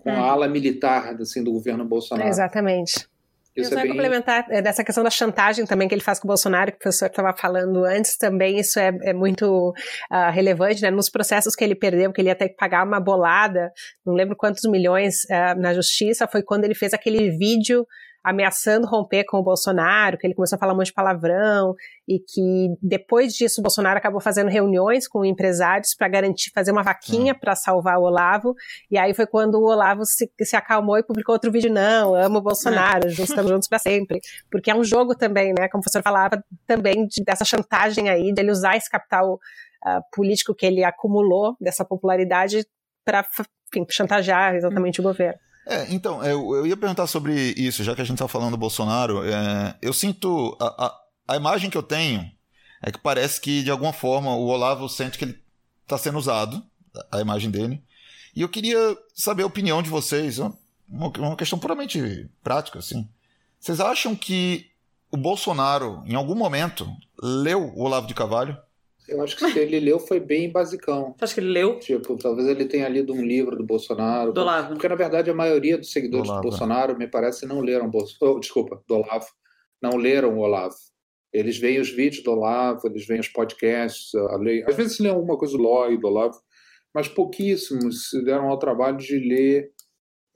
[0.00, 0.14] com hum.
[0.14, 2.28] a ala militar assim, do governo Bolsonaro.
[2.28, 3.09] Exatamente.
[3.56, 3.90] Isso eu é bem...
[3.90, 6.80] complementar é, dessa questão da chantagem também que ele faz com o Bolsonaro, que o
[6.80, 9.70] professor estava falando antes, também isso é, é muito
[10.10, 10.90] uh, relevante, né?
[10.90, 13.72] Nos processos que ele perdeu, que ele ia ter que pagar uma bolada,
[14.06, 17.86] não lembro quantos milhões uh, na justiça, foi quando ele fez aquele vídeo
[18.22, 21.74] ameaçando romper com o Bolsonaro, que ele começou a falar um monte de palavrão
[22.06, 26.82] e que depois disso o Bolsonaro acabou fazendo reuniões com empresários para garantir fazer uma
[26.82, 28.54] vaquinha para salvar o Olavo.
[28.90, 32.38] E aí foi quando o Olavo se, se acalmou e publicou outro vídeo não, amo
[32.38, 33.10] o Bolsonaro, é.
[33.10, 35.68] estamos juntos para sempre, porque é um jogo também, né?
[35.68, 40.54] Como o professor falava também de, dessa chantagem aí dele usar esse capital uh, político
[40.54, 42.66] que ele acumulou dessa popularidade
[43.04, 43.24] para
[43.88, 45.04] chantagear exatamente hum.
[45.04, 45.38] o governo.
[45.66, 48.56] É, então, eu, eu ia perguntar sobre isso, já que a gente está falando do
[48.56, 49.24] Bolsonaro.
[49.24, 50.56] É, eu sinto.
[50.60, 51.00] A, a,
[51.34, 52.30] a, imagem que eu tenho
[52.82, 55.38] é que parece que, de alguma forma, o Olavo sente que ele
[55.82, 56.62] está sendo usado,
[57.10, 57.82] a imagem dele.
[58.34, 58.78] E eu queria
[59.14, 60.56] saber a opinião de vocês, uma,
[60.88, 63.08] uma questão puramente prática, assim.
[63.58, 64.70] Vocês acham que
[65.10, 66.90] o Bolsonaro, em algum momento,
[67.20, 68.56] leu o Olavo de Carvalho?
[69.10, 71.14] Eu acho que se ele leu foi bem basicão.
[71.18, 71.78] Você acha que ele leu?
[71.78, 74.32] Tipo, talvez ele tenha lido um livro do Bolsonaro.
[74.32, 74.68] Do Olavo.
[74.70, 78.36] Porque, na verdade, a maioria dos seguidores do, do Bolsonaro, me parece, não leram Bolsonaro.
[78.36, 79.26] Oh, desculpa, do Olavo.
[79.82, 80.76] Não leram o Olavo.
[81.32, 84.64] Eles veem os vídeos do Olavo, eles veem os podcasts, lei...
[84.64, 86.36] às vezes lêem alguma coisa do Loi, do Olavo,
[86.92, 89.70] mas pouquíssimos se deram ao trabalho de ler,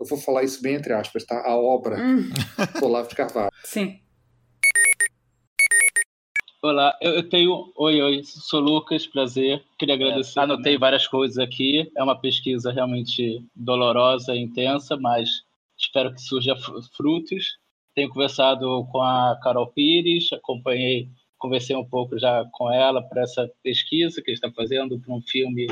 [0.00, 1.42] eu vou falar isso bem entre aspas, tá?
[1.44, 2.30] A obra hum.
[2.78, 3.50] do Olavo de Carvalho.
[3.64, 3.98] Sim.
[6.66, 7.70] Olá, eu tenho.
[7.76, 9.62] Oi, oi, sou Lucas, prazer.
[9.78, 10.40] Queria agradecer.
[10.40, 11.92] É, anotei várias coisas aqui.
[11.94, 15.42] É uma pesquisa realmente dolorosa e intensa, mas
[15.76, 16.56] espero que surja
[16.96, 17.58] frutos.
[17.94, 23.46] Tenho conversado com a Carol Pires, acompanhei, conversei um pouco já com ela para essa
[23.62, 25.66] pesquisa que está fazendo para um filme,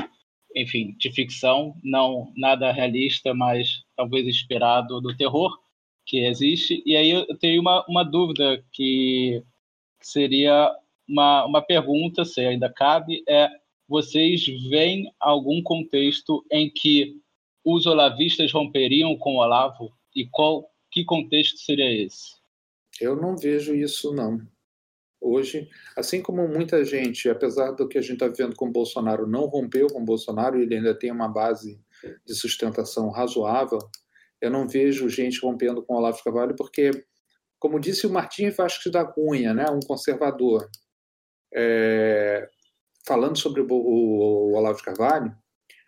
[0.55, 5.57] enfim, de ficção, não nada realista, mas talvez inspirado do terror
[6.05, 6.83] que existe.
[6.85, 9.43] E aí eu tenho uma, uma dúvida que
[9.99, 10.71] seria
[11.07, 13.47] uma, uma pergunta, se ainda cabe, é:
[13.87, 17.15] vocês veem algum contexto em que
[17.65, 19.91] os olavistas romperiam com o Olavo?
[20.15, 22.35] E qual que contexto seria esse?
[23.01, 24.39] Eu não vejo isso, não.
[25.19, 29.45] Hoje, assim como muita gente, apesar do que a gente está vendo com Bolsonaro, não
[29.45, 31.79] rompeu com Bolsonaro, ele ainda tem uma base
[32.25, 33.79] de sustentação razoável,
[34.41, 36.91] eu não vejo gente rompendo com o Olavo de Carvalho, porque,
[37.57, 40.69] como disse o Martim Vasques da Cunha, né, um conservador,
[41.55, 42.47] é,
[43.05, 45.35] falando sobre o, o, o Olavo de Carvalho,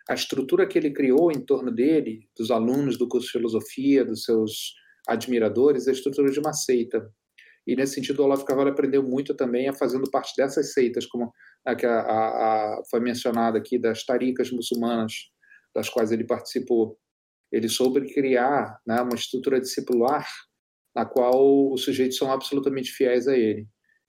[0.08, 4.22] a estrutura que ele criou em torno dele, dos alunos do curso de filosofia, dos
[4.22, 4.74] seus
[5.08, 7.10] admiradores, é a estrutura de uma seita.
[7.66, 11.32] E nesse sentido, o Olavo Carvalho aprendeu muito também a fazendo parte dessas seitas, como
[11.64, 12.28] a que a, a,
[12.78, 15.12] a, foi mencionada aqui, das taricas muçulmanas,
[15.74, 16.96] das quais ele participou.
[17.50, 20.26] Ele soube criar né, uma estrutura discipular
[20.94, 23.66] na qual os sujeitos são absolutamente fiéis a ele.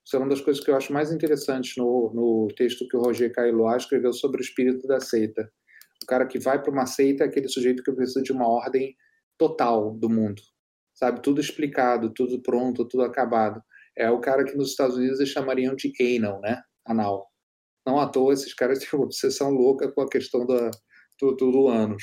[0.08, 3.02] Isso é uma das coisas que eu acho mais interessantes no, no texto que o
[3.02, 5.52] Roger Caillois escreveu sobre o espírito da seita.
[6.02, 8.96] O cara que vai para uma seita é aquele sujeito que precisa de uma ordem
[9.38, 10.42] total do mundo,
[10.96, 11.22] sabe?
[11.22, 13.62] Tudo explicado, tudo pronto, tudo acabado.
[13.98, 16.62] É o cara que nos Estados Unidos eles chamariam de anal, né?
[16.86, 17.28] Anal.
[17.86, 20.72] Não à toa esses caras têm uma obsessão louca com a questão da,
[21.20, 22.02] do, do anos.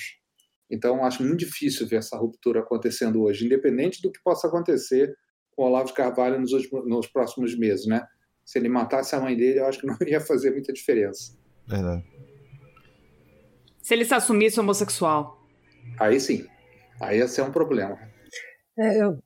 [0.71, 5.11] Então, acho muito difícil ver essa ruptura acontecendo hoje, independente do que possa acontecer
[5.57, 8.07] o Olavo de Carvalho nos, últimos, nos próximos meses, né?
[8.45, 11.37] Se ele matasse a mãe dele, eu acho que não ia fazer muita diferença.
[11.67, 12.05] Verdade.
[13.81, 15.39] Se ele se assumisse homossexual.
[15.99, 16.47] Aí sim.
[17.01, 17.99] Aí ia ser um problema.
[18.79, 19.19] É, eu,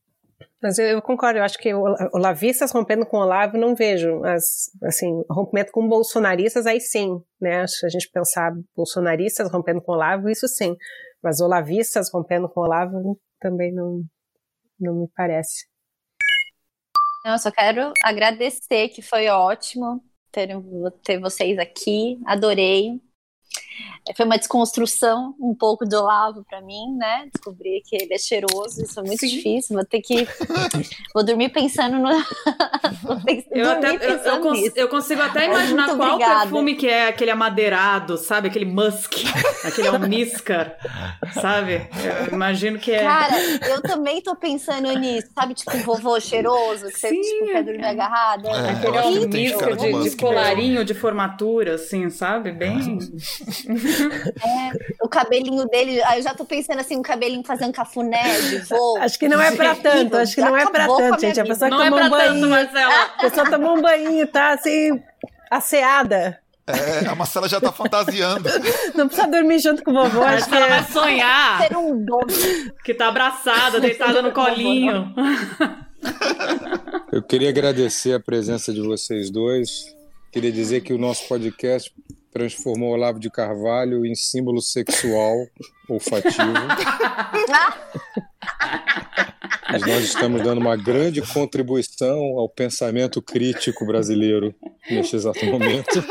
[0.61, 4.25] mas eu, eu, concordo, eu acho que o Lavistas rompendo com o Olavo, não vejo.
[4.25, 7.23] As, assim, rompimento com bolsonaristas, aí sim.
[7.41, 7.65] Né?
[7.67, 10.77] Se a gente pensar bolsonaristas rompendo com o Olavo, isso sim.
[11.23, 14.03] Mas olavistas rompendo com o Olavo também não,
[14.81, 15.68] não me parece.
[17.35, 20.03] Eu só quero agradecer, que foi ótimo
[20.33, 20.49] ter,
[21.05, 22.21] ter vocês aqui.
[22.27, 23.01] Adorei.
[24.17, 27.29] Foi uma desconstrução um pouco do Olavo para mim, né?
[27.33, 29.29] Descobrir que ele é cheiroso, isso é muito Sim.
[29.29, 29.77] difícil.
[29.77, 30.27] Vou ter que.
[31.15, 32.09] Vou dormir pensando no.
[33.51, 36.41] eu, até, eu, eu, cons eu, consigo até imaginar qual obrigada.
[36.43, 38.49] perfume que é aquele amadeirado, sabe?
[38.49, 39.13] Aquele musk,
[39.65, 40.77] aquele almíscar,
[41.35, 41.89] sabe?
[42.29, 43.03] Eu imagino que é.
[43.03, 43.35] Cara,
[43.69, 45.55] eu também tô pensando nisso, sabe?
[45.55, 47.91] Tipo, um vovô cheiroso, que você tipo, quer dormir é.
[47.91, 48.49] agarrada.
[48.49, 52.53] É, aquele almíscar de, de, colarinho de formatura, assim, sabe?
[52.53, 52.99] Bem.
[53.69, 58.97] É, o cabelinho dele, eu já tô pensando assim, um cabelinho fazendo cafuné de voo.
[58.99, 61.41] Acho que não é pra tanto, acho que não é pra tanto, gente.
[61.41, 62.69] A pessoa não que é tomou um banho.
[62.69, 65.03] Tanto, a pessoa tomou um banho, tá assim,
[65.51, 66.41] asseada.
[66.67, 68.49] É, a Marcela já tá fantasiando.
[68.95, 70.23] Não precisa dormir junto com o vovô.
[70.23, 71.67] Acho que ela vai sonhar.
[71.67, 72.27] Ser um dono.
[72.85, 75.15] Que tá abraçada, deitada no colinho.
[77.11, 79.97] Eu queria agradecer a presença de vocês dois.
[80.31, 81.91] Queria dizer que o nosso podcast
[82.33, 85.47] transformou Olavo de Carvalho em símbolo sexual
[85.89, 86.53] olfativo.
[89.71, 94.55] Mas nós estamos dando uma grande contribuição ao pensamento crítico brasileiro
[94.91, 96.03] neste exato momento.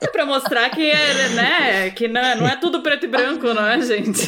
[0.00, 3.66] É para mostrar que é, né, que não, não é tudo preto e branco, não
[3.66, 4.26] é, gente?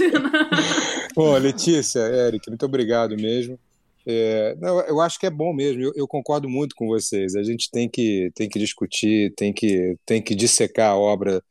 [1.16, 3.58] Bom, Letícia, Eric, muito obrigado mesmo.
[4.06, 7.34] É, não, eu acho que é bom mesmo, eu, eu, concordo muito com vocês.
[7.34, 11.42] A gente tem que, tem que discutir, tem que, tem que dissecar a obra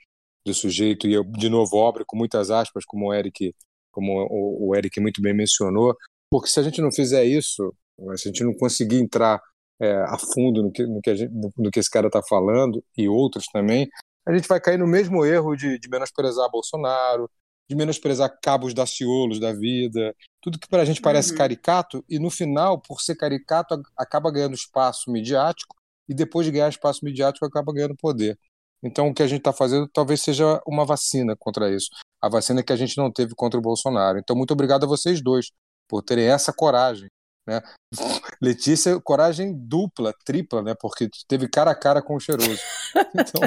[0.46, 3.54] do sujeito, e eu, de novo, obra com muitas aspas, como o Eric,
[3.92, 5.96] como o, o Eric muito bem mencionou,
[6.32, 7.74] porque se a gente não fizer isso,
[8.16, 9.42] se a gente não conseguir entrar
[9.80, 12.84] é, a fundo no que, no que, gente, no, no que esse cara está falando,
[12.98, 13.88] e outros também,
[14.28, 17.30] a gente vai cair no mesmo erro de, de menosprezar Bolsonaro,
[17.70, 21.38] de menosprezar cabos daciolos da vida, tudo que para a gente parece uhum.
[21.38, 25.76] caricato, e no final, por ser caricato, acaba ganhando espaço midiático,
[26.08, 28.38] e depois de ganhar espaço midiático, acaba ganhando poder.
[28.82, 31.90] Então, o que a gente está fazendo talvez seja uma vacina contra isso.
[32.22, 34.20] A vacina que a gente não teve contra o Bolsonaro.
[34.20, 35.52] Então, muito obrigado a vocês dois
[35.88, 37.10] por terem essa coragem.
[37.48, 37.62] Né?
[38.42, 40.76] Letícia, coragem dupla, tripla, né?
[40.80, 42.62] Porque teve cara a cara com o cheiroso.
[43.14, 43.42] Então,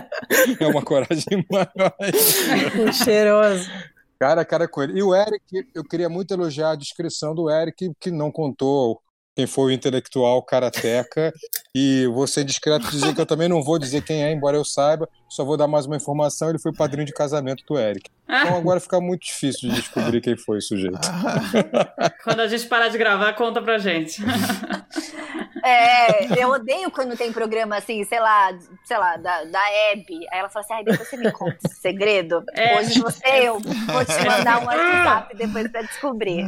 [0.61, 1.95] é uma coragem maior.
[2.89, 3.68] O cheiroso
[4.21, 4.99] cara a cara com ele.
[4.99, 9.01] E o Eric, eu queria muito elogiar a descrição do Eric, que não contou
[9.35, 11.33] quem foi o intelectual karateca.
[11.74, 14.64] E vou ser discreto dizer que eu também não vou dizer quem é, embora eu
[14.64, 18.11] saiba, só vou dar mais uma informação: ele foi padrinho de casamento do Eric.
[18.28, 20.99] Então agora fica muito difícil de descobrir quem foi o sujeito.
[22.24, 24.20] Quando a gente parar de gravar, conta pra gente.
[25.62, 28.51] É, eu odeio quando tem programa assim, sei lá,
[28.83, 29.61] sei lá, da, da
[29.93, 30.26] Abby.
[30.33, 32.43] Aí ela fala assim: ai, depois você me conta esse segredo.
[32.55, 32.78] É.
[32.78, 36.47] Hoje você, eu vou te mandar um WhatsApp depois pra descobrir.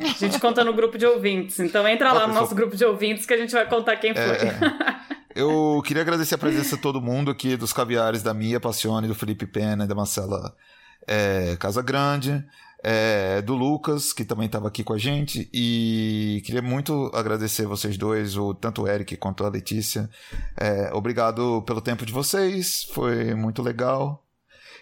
[0.00, 1.58] A gente conta no grupo de ouvintes.
[1.60, 4.22] Então entra lá no nosso grupo de ouvintes que a gente vai contar quem foi.
[4.22, 5.10] É, é.
[5.34, 9.14] Eu queria agradecer a presença de todo mundo aqui, dos caviares da Mia Passione, do
[9.14, 10.54] Felipe Pena e da Marcela
[11.06, 12.44] é, Casa Grande.
[12.82, 17.98] É, do Lucas, que também estava aqui com a gente, e queria muito agradecer vocês
[17.98, 20.08] dois, o, tanto o Eric quanto a Letícia.
[20.56, 24.24] É, obrigado pelo tempo de vocês, foi muito legal.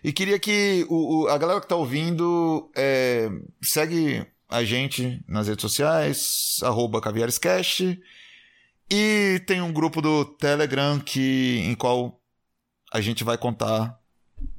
[0.03, 3.29] E queria que o, o a galera que está ouvindo é,
[3.61, 8.01] segue a gente nas redes sociais, arroba caviarescast.
[8.91, 12.19] E tem um grupo do Telegram que, em qual
[12.93, 13.99] a gente vai contar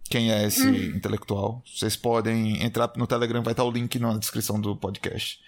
[0.10, 0.96] quem é esse hum.
[0.96, 1.64] intelectual.
[1.66, 5.40] Vocês podem entrar no Telegram, vai estar o link na descrição do podcast.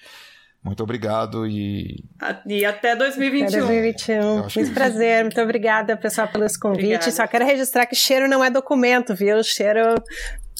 [0.63, 2.03] Muito obrigado e.
[2.45, 3.47] E até 2021.
[3.47, 4.41] Até 2021.
[4.55, 7.15] Muito prazer, muito obrigada, pessoal, pelos convites.
[7.15, 9.43] Só quero registrar que cheiro não é documento, viu?
[9.43, 9.95] Cheiro.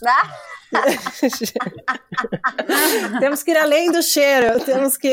[0.03, 0.35] Ah?
[3.19, 5.07] temos que ir além do cheiro, temos que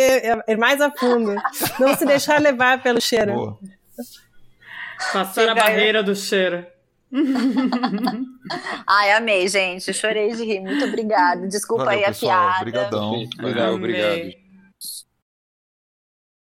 [0.47, 1.35] ir mais a fundo.
[1.79, 3.35] Não se deixar levar pelo cheiro.
[3.35, 3.59] Boa.
[5.13, 6.67] Passar a barreira do cheiro.
[8.87, 9.93] Ai, amei, gente.
[9.93, 10.61] Chorei de rir.
[10.61, 11.47] Muito obrigada.
[11.49, 12.31] Desculpa Valeu, aí a pessoal.
[12.31, 12.59] piada.
[12.59, 13.15] Obrigadão.
[13.39, 14.48] Obrigado, obrigado.